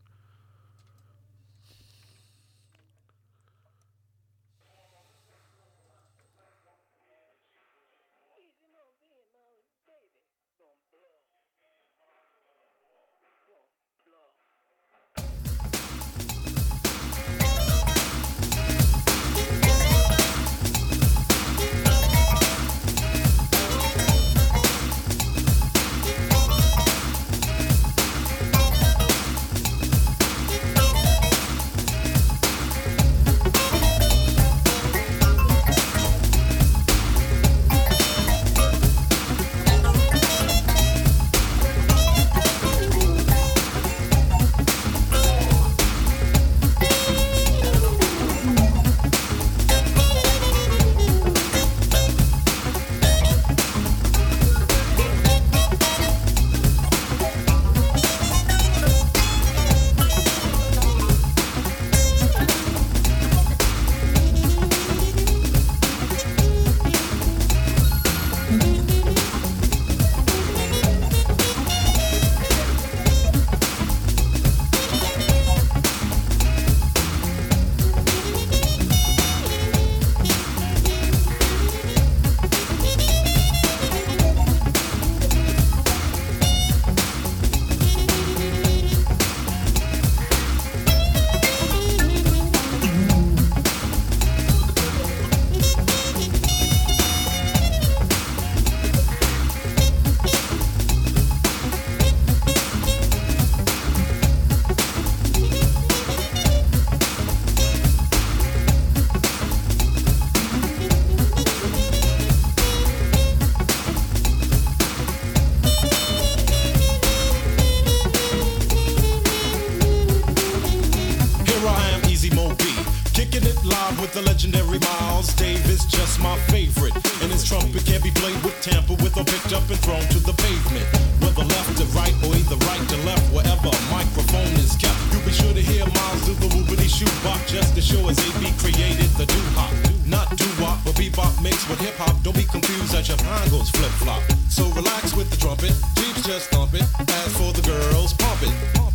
The 124.14 124.22
legendary 124.22 124.78
Miles 124.78 125.34
Davis, 125.34 125.84
just 125.84 126.20
my 126.20 126.38
favorite. 126.50 126.94
And 127.22 127.30
his 127.30 127.44
trumpet 127.44 127.84
can't 127.86 128.02
be 128.02 128.10
played 128.10 128.38
with, 128.42 128.54
tamper 128.62 128.94
with, 129.02 129.16
or 129.16 129.24
picked 129.24 129.52
up 129.52 129.66
and 129.70 129.78
thrown 129.82 130.02
to 130.14 130.18
the 130.18 130.34
pavement. 130.34 130.86
Whether 131.22 131.46
left 131.46 131.78
to 131.78 131.86
right 131.94 132.14
or 132.22 132.34
either 132.34 132.58
right 132.70 132.84
to 132.90 132.98
left, 133.06 133.26
wherever 133.34 133.70
a 133.70 133.82
microphone 133.90 134.50
is 134.62 134.74
kept, 134.78 134.98
you'll 135.10 135.26
be 135.26 135.34
sure 135.34 135.54
to 135.54 135.62
hear 135.62 135.86
Miles 135.86 136.22
do 136.26 136.34
the 136.38 136.48
whoopity 136.54 136.86
shoot 136.86 137.10
bop 137.22 137.38
just 137.46 137.74
to 137.74 137.82
show 137.82 138.08
as 138.08 138.18
AB 138.18 138.54
created 138.58 139.10
the 139.18 139.26
doo 139.26 139.46
hop. 139.58 139.74
Not 140.06 140.30
doo 140.36 140.50
wop, 140.62 140.78
but 140.84 140.94
bebop 140.94 141.42
mixed 141.42 141.68
with 141.68 141.80
hip 141.80 141.94
hop. 141.98 142.14
Don't 142.22 142.36
be 142.36 142.44
confused 142.44 142.94
as 142.94 143.08
your 143.08 143.18
mind 143.26 143.50
goes 143.50 143.70
flip 143.70 143.94
flop. 143.98 144.22
So 144.48 144.68
relax 144.78 145.14
with 145.14 145.30
the 145.30 145.38
trumpet, 145.38 145.74
Jeeps 145.98 146.22
just 146.26 146.50
thump 146.50 146.74
it. 146.74 146.86
As 146.98 147.30
for 147.34 147.52
the 147.52 147.62
girls, 147.62 148.12
pump 148.14 148.42
it. 148.42 148.93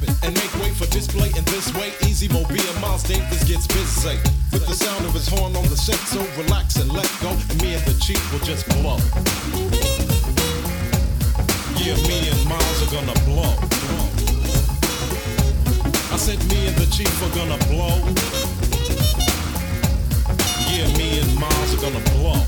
Display 0.90 1.32
in 1.38 1.46
this 1.46 1.74
way. 1.76 1.94
Easy 2.08 2.28
Mobile, 2.28 2.74
Miles 2.82 3.04
Davis 3.04 3.44
gets 3.44 3.68
busy. 3.68 4.18
With 4.52 4.66
the 4.68 4.74
sound 4.74 5.06
of 5.06 5.14
his 5.14 5.28
horn 5.28 5.56
on 5.56 5.64
the 5.64 5.78
set, 5.78 6.00
so 6.12 6.20
relax 6.42 6.76
and 6.76 6.92
let 6.92 7.10
go. 7.22 7.30
And 7.30 7.62
me 7.62 7.76
and 7.76 7.86
the 7.86 7.96
chief 8.00 8.22
will 8.32 8.44
just 8.44 8.68
blow. 8.68 8.98
Yeah, 11.80 11.96
me 12.08 12.30
and 12.30 12.42
Miles 12.52 12.80
are 12.84 12.92
gonna 12.92 13.18
blow. 13.26 13.54
I 16.12 16.18
said 16.18 16.40
me 16.52 16.68
and 16.68 16.76
the 16.76 16.90
chief 16.92 17.16
are 17.24 17.34
gonna 17.36 17.60
blow. 17.72 17.96
Yeah, 20.68 20.88
me 20.98 21.20
and 21.22 21.32
Miles 21.40 21.74
are 21.76 21.82
gonna 21.82 22.04
blow. 22.12 22.40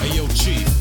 Hey 0.00 0.16
yo, 0.16 0.26
chief, 0.28 0.77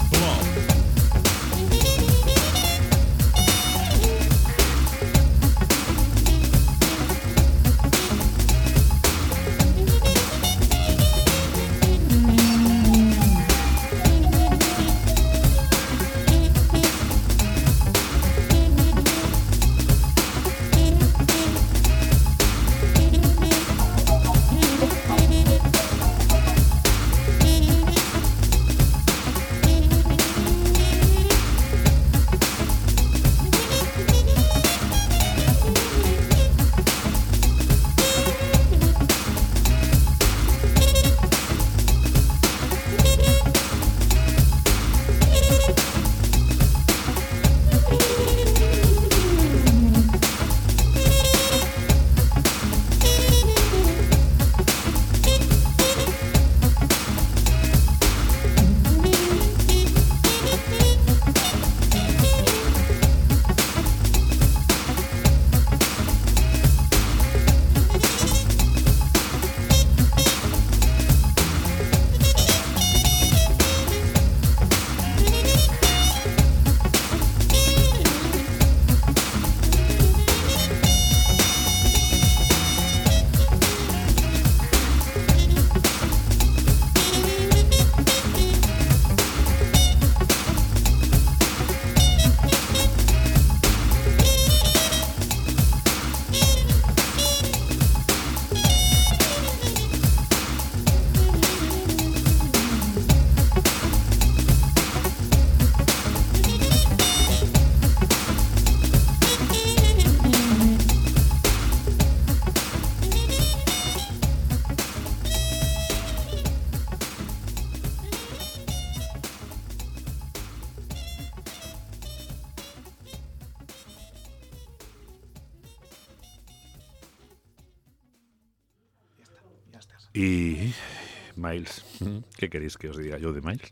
¿qué 132.47 132.57
queréis 132.57 132.77
que 132.77 132.89
os 132.89 132.97
diga 132.97 133.17
yo 133.17 133.33
de 133.33 133.41
Miles? 133.41 133.71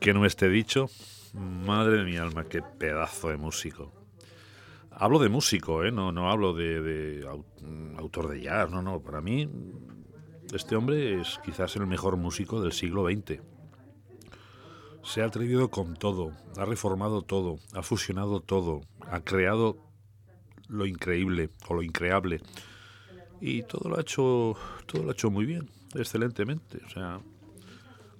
Que 0.00 0.14
no 0.14 0.24
esté 0.24 0.48
dicho, 0.48 0.88
madre 1.34 1.98
de 1.98 2.04
mi 2.04 2.16
alma, 2.16 2.44
qué 2.44 2.62
pedazo 2.62 3.28
de 3.30 3.36
músico. 3.36 3.92
Hablo 4.90 5.18
de 5.18 5.28
músico, 5.28 5.84
¿eh? 5.84 5.90
no, 5.92 6.12
no 6.12 6.30
hablo 6.30 6.54
de, 6.54 6.80
de 6.80 7.26
au- 7.26 7.44
autor 7.98 8.28
de 8.28 8.40
jazz, 8.42 8.70
no, 8.70 8.80
no. 8.82 9.00
Para 9.00 9.20
mí, 9.20 9.48
este 10.52 10.76
hombre 10.76 11.20
es 11.20 11.38
quizás 11.44 11.74
el 11.76 11.86
mejor 11.86 12.16
músico 12.16 12.60
del 12.62 12.72
siglo 12.72 13.04
XX. 13.08 13.40
Se 15.02 15.22
ha 15.22 15.26
atrevido 15.26 15.68
con 15.70 15.94
todo, 15.96 16.32
ha 16.56 16.64
reformado 16.64 17.22
todo, 17.22 17.58
ha 17.74 17.82
fusionado 17.82 18.40
todo, 18.40 18.82
ha 19.00 19.20
creado 19.20 19.78
lo 20.68 20.84
increíble 20.86 21.50
o 21.68 21.74
lo 21.74 21.82
increable 21.82 22.40
y 23.40 23.62
todo 23.62 23.88
lo 23.88 23.96
ha 23.96 24.00
hecho 24.02 24.54
todo 24.86 25.02
lo 25.04 25.08
ha 25.10 25.12
hecho 25.12 25.30
muy 25.30 25.46
bien 25.46 25.70
excelentemente 25.94 26.80
o 26.84 26.90
sea 26.90 27.20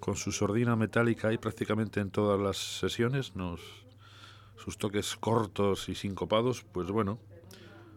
con 0.01 0.17
su 0.17 0.33
sordina 0.33 0.77
metálica 0.77 1.29
ahí 1.29 1.39
prácticamente 1.39 2.01
en 2.01 2.11
todas 2.11 2.41
las 2.41 2.57
sesiones 2.57 3.33
sus 4.57 4.79
toques 4.79 5.17
cortos 5.17 5.89
y 5.89 5.95
sincopados 5.95 6.65
pues 6.73 6.91
bueno 6.91 7.19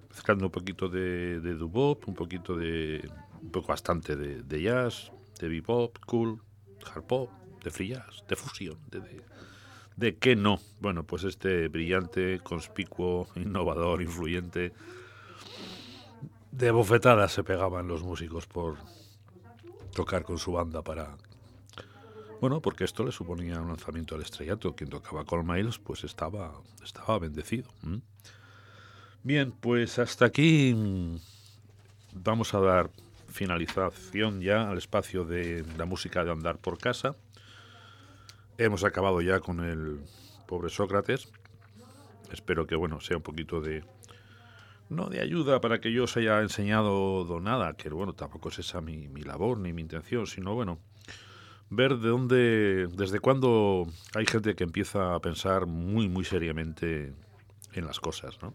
mezclando 0.09 0.45
un 0.45 0.51
poquito 0.51 0.89
de, 0.89 1.39
de 1.39 1.55
dubop 1.55 2.07
un 2.07 2.15
poquito 2.15 2.55
de 2.55 3.09
un 3.41 3.51
poco 3.51 3.67
bastante 3.67 4.15
de, 4.15 4.43
de 4.43 4.61
jazz 4.61 5.11
de 5.39 5.47
bebop 5.47 5.97
cool 6.05 6.41
hard 6.93 7.03
pop 7.03 7.29
de 7.63 7.71
free 7.71 7.89
jazz 7.89 8.23
de 8.27 8.35
fusión 8.35 8.77
de, 8.89 9.01
de, 9.01 9.21
de 9.95 10.17
qué 10.17 10.35
no. 10.35 10.59
Bueno 10.79 11.03
pues 11.03 11.23
este 11.23 11.67
brillante 11.67 12.39
conspicuo 12.43 13.27
innovador 13.35 14.01
influyente 14.01 14.73
de 16.51 16.71
bofetadas 16.71 17.31
se 17.31 17.43
pegaban 17.43 17.87
los 17.87 18.03
músicos 18.03 18.45
por 18.45 18.77
tocar 19.95 20.23
con 20.23 20.37
su 20.37 20.51
banda 20.51 20.81
para... 20.81 21.17
Bueno, 22.41 22.59
porque 22.59 22.85
esto 22.85 23.05
le 23.05 23.11
suponía 23.11 23.61
un 23.61 23.67
lanzamiento 23.67 24.15
al 24.15 24.23
estrellato. 24.23 24.75
Quien 24.75 24.89
tocaba 24.89 25.25
con 25.25 25.45
Miles, 25.45 25.77
pues 25.77 26.03
estaba, 26.03 26.59
estaba 26.83 27.19
bendecido. 27.19 27.69
Bien, 29.21 29.51
pues 29.51 29.99
hasta 29.99 30.25
aquí 30.25 30.73
mm, 30.75 31.17
vamos 32.13 32.55
a 32.55 32.59
dar 32.59 32.89
finalización 33.29 34.41
ya 34.41 34.71
al 34.71 34.79
espacio 34.79 35.23
de 35.23 35.63
la 35.77 35.85
música 35.85 36.25
de 36.25 36.31
andar 36.31 36.57
por 36.57 36.79
casa. 36.79 37.15
Hemos 38.57 38.83
acabado 38.83 39.21
ya 39.21 39.39
con 39.39 39.59
el 39.59 39.99
pobre 40.47 40.71
Sócrates. 40.71 41.29
Espero 42.31 42.65
que 42.65 42.75
bueno 42.75 43.01
sea 43.01 43.17
un 43.17 43.23
poquito 43.23 43.61
de 43.61 43.83
no 44.89 45.09
de 45.09 45.21
ayuda 45.21 45.61
para 45.61 45.79
que 45.79 45.93
yo 45.93 46.05
os 46.05 46.17
haya 46.17 46.41
enseñado 46.41 47.23
do 47.23 47.39
nada, 47.39 47.73
que 47.73 47.89
bueno, 47.89 48.13
tampoco 48.13 48.49
es 48.49 48.59
esa 48.59 48.81
mi, 48.81 49.07
mi 49.09 49.21
labor 49.21 49.59
ni 49.59 49.73
mi 49.73 49.83
intención, 49.83 50.25
sino 50.25 50.55
bueno, 50.55 50.79
ver 51.71 51.97
de 51.97 52.09
dónde, 52.09 52.87
desde 52.93 53.19
cuándo 53.19 53.87
hay 54.13 54.25
gente 54.25 54.55
que 54.55 54.63
empieza 54.65 55.15
a 55.15 55.19
pensar 55.21 55.65
muy, 55.65 56.09
muy 56.09 56.25
seriamente 56.25 57.13
en 57.73 57.85
las 57.85 57.99
cosas, 57.99 58.37
¿no? 58.41 58.53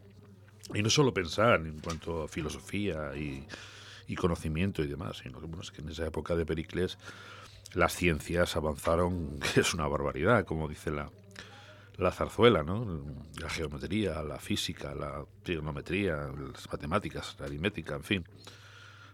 Y 0.75 0.83
no 0.83 0.91
solo 0.91 1.15
pensar 1.15 1.61
en 1.61 1.81
cuanto 1.81 2.25
a 2.25 2.29
filosofía 2.29 3.13
y, 3.17 3.47
conocimiento 4.17 4.83
y 4.85 4.87
demás, 4.87 5.19
sino 5.23 5.41
que, 5.41 5.49
que 5.73 5.81
en 5.81 5.89
esa 5.89 6.07
época 6.07 6.37
de 6.37 6.47
Pericles 6.47 6.99
las 7.75 7.95
ciencias 7.95 8.55
avanzaron, 8.55 9.41
que 9.55 9.61
es 9.61 9.75
una 9.75 9.89
barbaridad, 9.89 10.45
como 10.45 10.69
dice 10.69 10.91
la, 10.91 11.11
la 11.97 12.13
zarzuela, 12.13 12.63
¿no? 12.63 13.03
La 13.41 13.49
geometría, 13.49 14.23
la 14.23 14.39
física, 14.39 14.95
la 14.95 15.25
trigonometría, 15.43 16.31
las 16.53 16.71
matemáticas, 16.71 17.35
la 17.39 17.47
aritmética, 17.47 17.95
en 17.95 18.05
fin. 18.05 18.25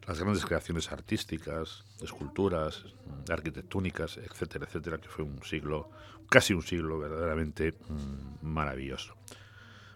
Las 0.07 0.19
grandes 0.19 0.45
creaciones 0.45 0.91
artísticas, 0.91 1.85
esculturas, 2.03 2.85
arquitectónicas, 3.31 4.17
etcétera, 4.17 4.67
etcétera, 4.67 4.99
que 4.99 5.09
fue 5.09 5.25
un 5.25 5.43
siglo, 5.45 5.91
casi 6.29 6.55
un 6.55 6.63
siglo 6.63 6.99
verdaderamente 6.99 7.73
mm, 7.73 8.45
maravilloso. 8.47 9.15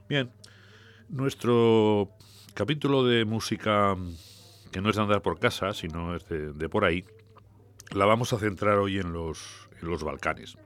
Bien, 0.08 0.30
nuestro 1.08 2.12
capítulo 2.54 3.04
de 3.04 3.24
música 3.24 3.96
que 4.70 4.80
no 4.80 4.90
es 4.90 4.96
de 4.96 5.02
andar 5.02 5.22
por 5.22 5.38
casa, 5.38 5.72
sino 5.74 6.14
es 6.14 6.28
de, 6.28 6.52
de 6.52 6.68
por 6.68 6.84
ahí, 6.84 7.04
la 7.92 8.06
vamos 8.06 8.32
a 8.32 8.38
centrar 8.38 8.78
hoy 8.78 8.98
en 8.98 9.12
los, 9.12 9.68
en 9.80 9.88
los 9.88 10.04
Balcanes. 10.04 10.56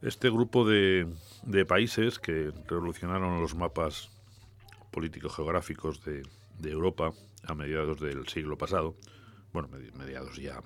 Este 0.00 0.30
grupo 0.30 0.66
de, 0.66 1.06
de 1.44 1.64
países 1.64 2.18
que 2.18 2.50
revolucionaron 2.66 3.40
los 3.40 3.54
mapas 3.54 4.10
políticos 4.90 5.36
geográficos 5.36 6.02
de, 6.04 6.22
de 6.58 6.70
Europa 6.70 7.12
a 7.46 7.54
mediados 7.54 8.00
del 8.00 8.26
siglo 8.28 8.56
pasado, 8.56 8.96
bueno, 9.52 9.68
medi- 9.68 9.92
mediados 9.94 10.36
ya, 10.36 10.60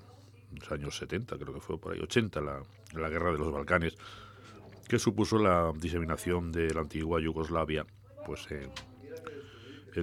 los 0.51 0.71
años 0.71 0.97
70, 0.97 1.37
creo 1.37 1.53
que 1.53 1.59
fue 1.59 1.79
por 1.79 1.93
ahí, 1.93 1.99
80, 1.99 2.41
la, 2.41 2.61
la 2.93 3.09
guerra 3.09 3.31
de 3.31 3.37
los 3.39 3.51
Balcanes, 3.51 3.95
que 4.87 4.99
supuso 4.99 5.37
la 5.37 5.73
diseminación 5.75 6.51
de 6.51 6.73
la 6.73 6.81
antigua 6.81 7.19
Yugoslavia, 7.19 7.85
pues 8.25 8.47
en, 8.51 8.69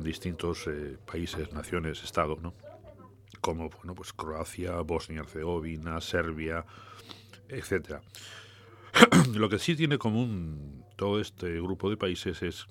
distintos 0.03 0.67
eh, 0.67 0.99
países, 1.07 1.53
naciones, 1.53 2.03
estados, 2.03 2.43
¿no? 2.43 2.53
Como, 3.41 3.71
bueno, 3.71 3.95
pues 3.95 4.13
Croacia, 4.13 4.81
Bosnia-Herzegovina, 4.81 6.01
Serbia, 6.01 6.65
etcétera. 7.49 8.03
Lo 9.35 9.49
que 9.49 9.59
sí 9.61 9.77
tiene 9.77 9.97
común 9.99 10.85
todo 10.97 11.21
este 11.21 11.53
grupo 11.61 11.91
de 11.91 11.97
países 11.97 12.43
es 12.43 12.67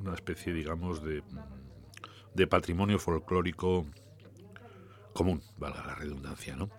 una 0.00 0.14
especie, 0.14 0.52
digamos, 0.52 1.02
de, 1.04 1.22
de 2.34 2.46
patrimonio 2.46 2.98
folclórico 2.98 3.86
común, 5.12 5.40
valga 5.56 5.86
la 5.86 5.94
redundancia, 5.94 6.56
¿no? 6.56 6.70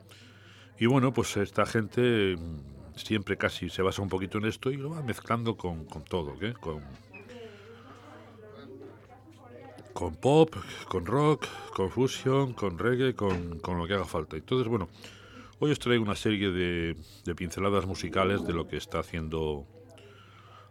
Y 0.78 0.88
bueno, 0.88 1.14
pues 1.14 1.38
esta 1.38 1.66
gente 1.66 2.36
mm, 2.38 2.96
siempre 2.98 3.38
casi 3.38 3.70
se 3.70 3.82
basa 3.82 4.02
un 4.02 4.10
poquito 4.10 4.38
en 4.38 4.46
esto 4.46 4.72
y 4.72 4.78
lo 4.78 4.90
va 4.90 5.02
mezclando 5.02 5.56
con, 5.56 5.86
con 5.86 6.04
todo, 6.04 6.38
¿qué? 6.38 6.54
Con, 6.54 6.84
con 9.94 10.16
pop, 10.18 10.54
con 10.90 11.06
rock, 11.06 11.48
con 11.74 11.90
fusion, 11.90 12.54
con 12.54 12.78
reggae, 12.78 13.16
con, 13.16 13.60
con 13.60 13.78
lo 13.78 13.88
que 13.88 13.94
haga 13.94 14.06
falta. 14.06 14.36
Entonces, 14.36 14.68
bueno, 14.68 14.90
hoy 15.60 15.72
os 15.72 15.80
traigo 15.80 16.04
una 16.04 16.16
serie 16.16 16.52
de, 16.52 16.98
de 17.24 17.36
pinceladas 17.36 17.86
musicales 17.86 18.46
de 18.46 18.52
lo 18.52 18.68
que 18.68 18.76
está 18.76 19.00
haciendo 19.00 19.66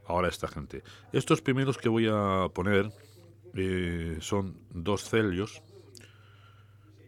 ahora 0.07 0.29
esta 0.29 0.49
gente. 0.49 0.83
Estos 1.13 1.41
primeros 1.41 1.79
que 1.79 1.89
voy 1.89 2.07
a 2.11 2.49
poner 2.53 2.93
eh, 3.55 4.19
son 4.21 4.57
dos 4.71 5.05
celios 5.05 5.63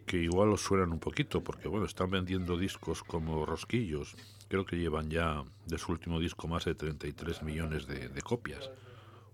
que 0.07 0.19
igual 0.19 0.51
os 0.51 0.63
suenan 0.63 0.93
un 0.93 1.01
poquito, 1.01 1.43
porque 1.43 1.67
bueno, 1.67 1.85
están 1.85 2.11
vendiendo 2.11 2.57
discos 2.57 3.03
como 3.03 3.45
rosquillos. 3.45 4.15
Creo 4.49 4.65
que 4.65 4.77
llevan 4.77 5.11
ya 5.11 5.45
de 5.67 5.79
su 5.79 5.91
último 5.91 6.21
disco 6.21 6.47
más 6.47 6.65
de 6.65 6.77
33 6.77 7.43
millones 7.43 7.87
de, 7.89 8.09
de 8.09 8.23
copias, 8.23 8.71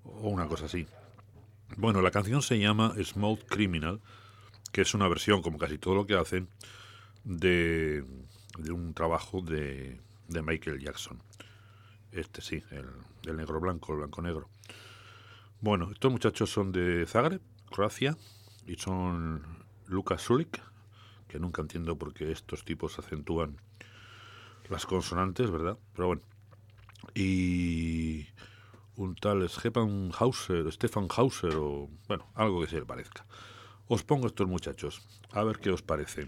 o 0.05 0.29
una 0.31 0.49
cosa 0.49 0.65
así. 0.65 0.87
Bueno, 1.77 2.01
la 2.01 2.11
canción 2.11 2.41
se 2.41 2.59
llama 2.59 2.95
Smooth 3.03 3.45
Criminal, 3.47 4.01
que 4.73 4.81
es 4.81 4.95
una 4.95 5.09
versión, 5.09 5.43
como 5.43 5.59
casi 5.59 5.77
todo 5.77 5.95
lo 5.95 6.07
que 6.07 6.15
hacen, 6.15 6.49
de, 7.25 8.05
de 8.59 8.73
un 8.73 8.95
trabajo 8.95 9.43
de, 9.43 10.01
de 10.29 10.43
Michael 10.43 10.81
Jackson. 10.81 11.23
Este 12.11 12.41
sí, 12.41 12.63
el, 12.71 12.87
el 13.25 13.37
negro 13.37 13.61
blanco, 13.61 13.93
el 13.93 13.99
blanco 13.99 14.23
negro. 14.23 14.49
Bueno, 15.63 15.91
estos 15.93 16.11
muchachos 16.11 16.51
son 16.51 16.73
de 16.73 17.07
Zagreb, 17.07 17.41
Croacia, 17.71 18.17
y 18.67 18.75
son 18.75 19.65
Luka 19.87 20.19
Sulik, 20.19 20.61
que 21.29 21.39
nunca 21.39 21.63
entiendo 21.63 21.97
por 21.97 22.13
qué 22.13 22.33
estos 22.33 22.65
tipos 22.65 22.99
acentúan 22.99 23.59
las 24.69 24.87
consonantes, 24.87 25.53
¿verdad? 25.53 25.79
Pero 25.95 26.09
bueno. 26.09 26.23
Y 27.15 28.27
un 28.97 29.15
tal 29.15 29.49
Stefan 29.49 30.11
Hauser, 30.19 30.73
Stefan 30.73 31.07
Hauser 31.17 31.55
o, 31.55 31.89
bueno, 32.09 32.27
algo 32.35 32.61
que 32.61 32.67
se 32.67 32.81
le 32.81 32.85
parezca. 32.85 33.25
Os 33.87 34.03
pongo 34.03 34.27
estos 34.27 34.49
muchachos, 34.49 35.01
a 35.31 35.45
ver 35.45 35.61
qué 35.61 35.71
os 35.71 35.83
parece. 35.83 36.27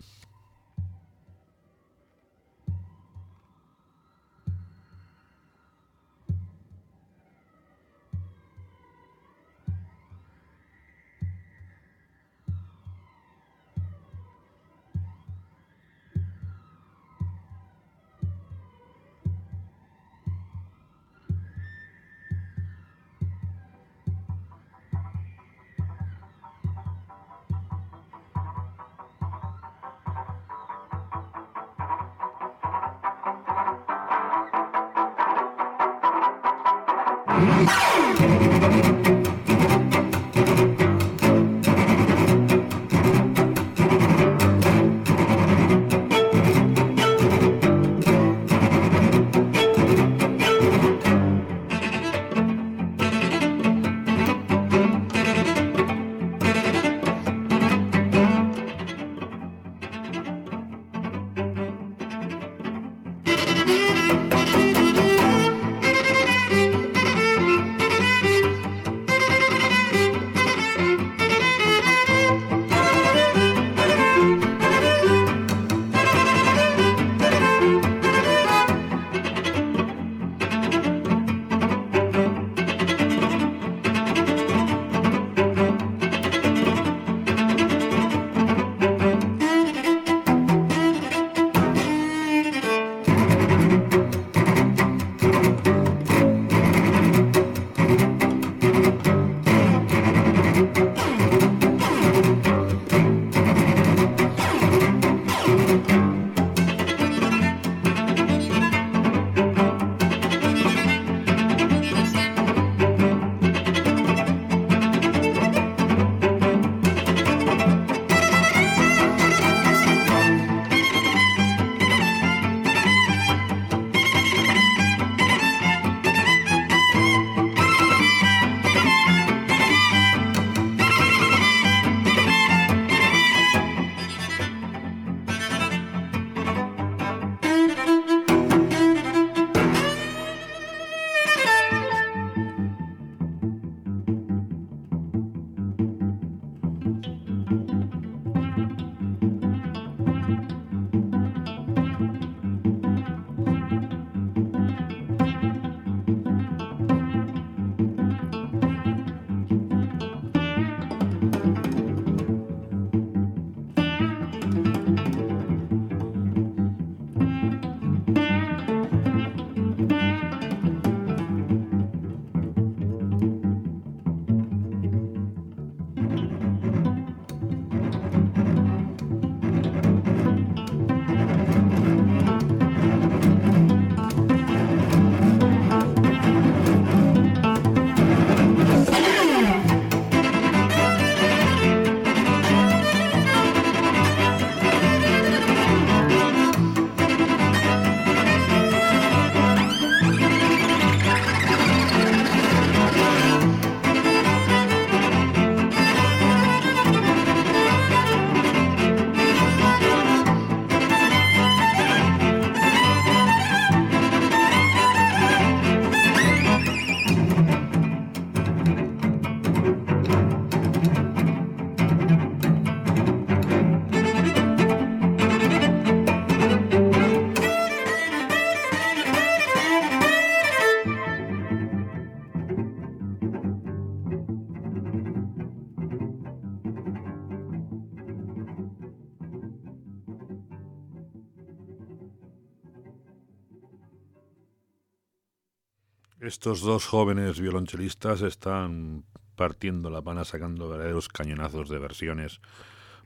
Estos 246.25 246.63
dos 246.63 246.87
jóvenes 246.87 247.39
violonchelistas 247.39 248.23
están 248.23 249.05
partiendo 249.37 249.91
la 249.91 250.01
pana 250.01 250.25
sacando 250.25 250.71
verdaderos 250.71 251.09
cañonazos 251.09 251.69
de 251.69 251.79
versiones 251.79 252.41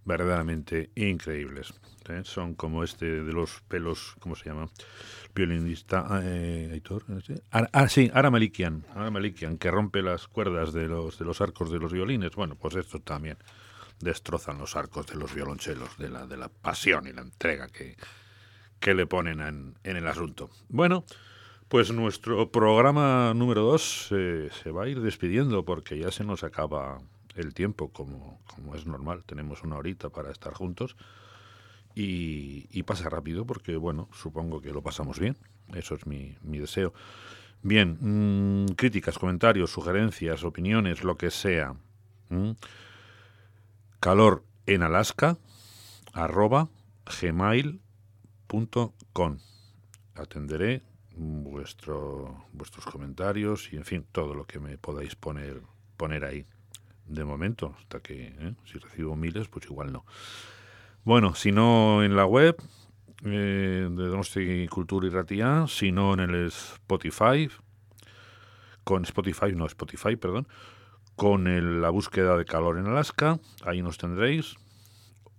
verdaderamente 0.04 0.90
increíbles. 0.94 1.74
¿eh? 2.08 2.20
Son 2.22 2.54
como 2.54 2.84
este 2.84 3.24
de 3.24 3.32
los 3.32 3.60
pelos, 3.66 4.14
¿cómo 4.20 4.36
se 4.36 4.48
llama? 4.48 4.68
Violinista, 5.34 6.06
ah, 6.08 6.20
eh, 6.22 6.70
Aitor. 6.72 7.04
Ara- 7.50 7.70
ah, 7.72 7.88
sí, 7.88 8.08
Ara 8.14 8.30
Malikian, 8.30 8.84
Malikian, 9.10 9.58
que 9.58 9.72
rompe 9.72 10.00
las 10.00 10.28
cuerdas 10.28 10.72
de 10.72 10.86
los, 10.86 11.18
de 11.18 11.24
los 11.24 11.40
arcos 11.40 11.72
de 11.72 11.80
los 11.80 11.92
violines. 11.92 12.36
Bueno, 12.36 12.54
pues 12.54 12.76
estos 12.76 13.02
también 13.02 13.36
destrozan 13.98 14.58
los 14.58 14.76
arcos 14.76 15.06
de 15.08 15.16
los 15.16 15.34
violonchelos, 15.34 15.98
de 15.98 16.08
la, 16.08 16.24
de 16.26 16.36
la 16.36 16.48
pasión 16.50 17.08
y 17.08 17.12
la 17.12 17.22
entrega 17.22 17.66
que, 17.66 17.96
que 18.78 18.94
le 18.94 19.06
ponen 19.06 19.40
en, 19.40 19.74
en 19.82 19.96
el 19.96 20.06
asunto. 20.06 20.50
Bueno, 20.68 21.04
pues 21.68 21.92
nuestro 21.92 22.50
programa 22.50 23.34
número 23.34 23.62
2 23.62 24.08
se 24.08 24.70
va 24.70 24.84
a 24.84 24.88
ir 24.88 25.00
despidiendo 25.00 25.64
porque 25.64 25.98
ya 25.98 26.10
se 26.10 26.24
nos 26.24 26.42
acaba 26.42 26.98
el 27.34 27.54
tiempo, 27.54 27.90
como, 27.92 28.40
es 28.74 28.86
normal. 28.86 29.24
Tenemos 29.24 29.62
una 29.62 29.76
horita 29.76 30.10
para 30.10 30.30
estar 30.30 30.52
juntos 30.54 30.96
y, 31.94 32.82
pasa 32.84 33.08
rápido 33.08 33.44
porque, 33.46 33.76
bueno, 33.76 34.08
supongo 34.12 34.60
que 34.60 34.72
lo 34.72 34.82
pasamos 34.82 35.18
bien. 35.18 35.36
Eso 35.74 35.94
es 35.94 36.06
mi, 36.06 36.36
mi 36.42 36.58
deseo. 36.58 36.94
Bien, 37.62 37.98
mm, 38.00 38.74
críticas, 38.74 39.18
comentarios, 39.18 39.70
sugerencias, 39.70 40.44
opiniones, 40.44 41.04
lo 41.04 41.16
que 41.16 41.30
sea. 41.30 41.74
Calor 44.00 44.44
en 44.66 44.82
Alaska, 44.82 45.36
arroba 46.12 46.68
gmail.com. 47.20 47.78
Atenderé 50.14 50.82
vuestro, 51.18 52.44
vuestros 52.52 52.86
comentarios 52.86 53.72
y, 53.72 53.76
en 53.76 53.84
fin, 53.84 54.06
todo 54.12 54.34
lo 54.34 54.46
que 54.46 54.60
me 54.60 54.78
podáis 54.78 55.16
poner, 55.16 55.60
poner 55.96 56.24
ahí. 56.24 56.46
De 57.06 57.24
momento, 57.24 57.74
hasta 57.78 58.00
que, 58.00 58.34
¿eh? 58.38 58.54
si 58.64 58.78
recibo 58.78 59.16
miles, 59.16 59.48
pues 59.48 59.64
igual 59.66 59.92
no. 59.92 60.04
Bueno, 61.04 61.34
si 61.34 61.52
no 61.52 62.02
en 62.04 62.16
la 62.16 62.26
web 62.26 62.56
eh, 63.24 63.88
de 63.90 64.04
Donosti 64.08 64.68
Cultura 64.68 65.06
y 65.06 65.10
Ratia, 65.10 65.66
si 65.66 65.90
no 65.90 66.12
en 66.14 66.20
el 66.20 66.46
Spotify, 66.46 67.48
con 68.84 69.04
Spotify, 69.04 69.52
no 69.54 69.66
Spotify, 69.66 70.16
perdón, 70.16 70.46
con 71.16 71.46
el- 71.48 71.80
la 71.80 71.90
búsqueda 71.90 72.36
de 72.36 72.44
calor 72.44 72.78
en 72.78 72.86
Alaska, 72.86 73.40
ahí 73.64 73.82
nos 73.82 73.98
tendréis. 73.98 74.54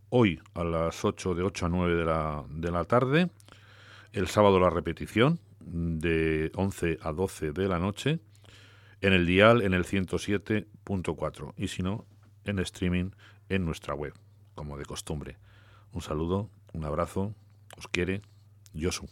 Hoy 0.10 0.42
a 0.56 0.64
las 0.64 1.06
8, 1.06 1.36
de 1.36 1.44
8 1.44 1.68
a 1.68 1.70
9 1.70 1.96
de 1.96 2.06
la, 2.06 2.44
de 2.50 2.72
la 2.72 2.84
tarde, 2.84 3.30
el 4.12 4.28
sábado 4.28 4.60
la 4.60 4.72
repetición, 4.72 5.40
de 5.60 6.52
11 6.56 7.00
a 7.02 7.12
12 7.12 7.52
de 7.52 7.68
la 7.68 7.80
noche, 7.80 8.20
en 9.02 9.14
el 9.14 9.26
dial 9.26 9.62
en 9.62 9.74
el 9.74 9.86
107.4 9.86 11.54
y 11.58 11.68
si 11.68 11.84
no, 11.84 12.06
en 12.44 12.60
streaming 12.60 13.12
en 13.50 13.66
nuestra 13.66 13.94
web, 13.94 14.14
como 14.56 14.78
de 14.78 14.86
costumbre. 14.86 15.38
Un 15.94 16.02
saludo, 16.02 16.50
un 16.74 16.86
abrazo, 16.86 17.34
os 17.78 17.88
quiere, 17.88 18.22
Josu. 18.74 19.08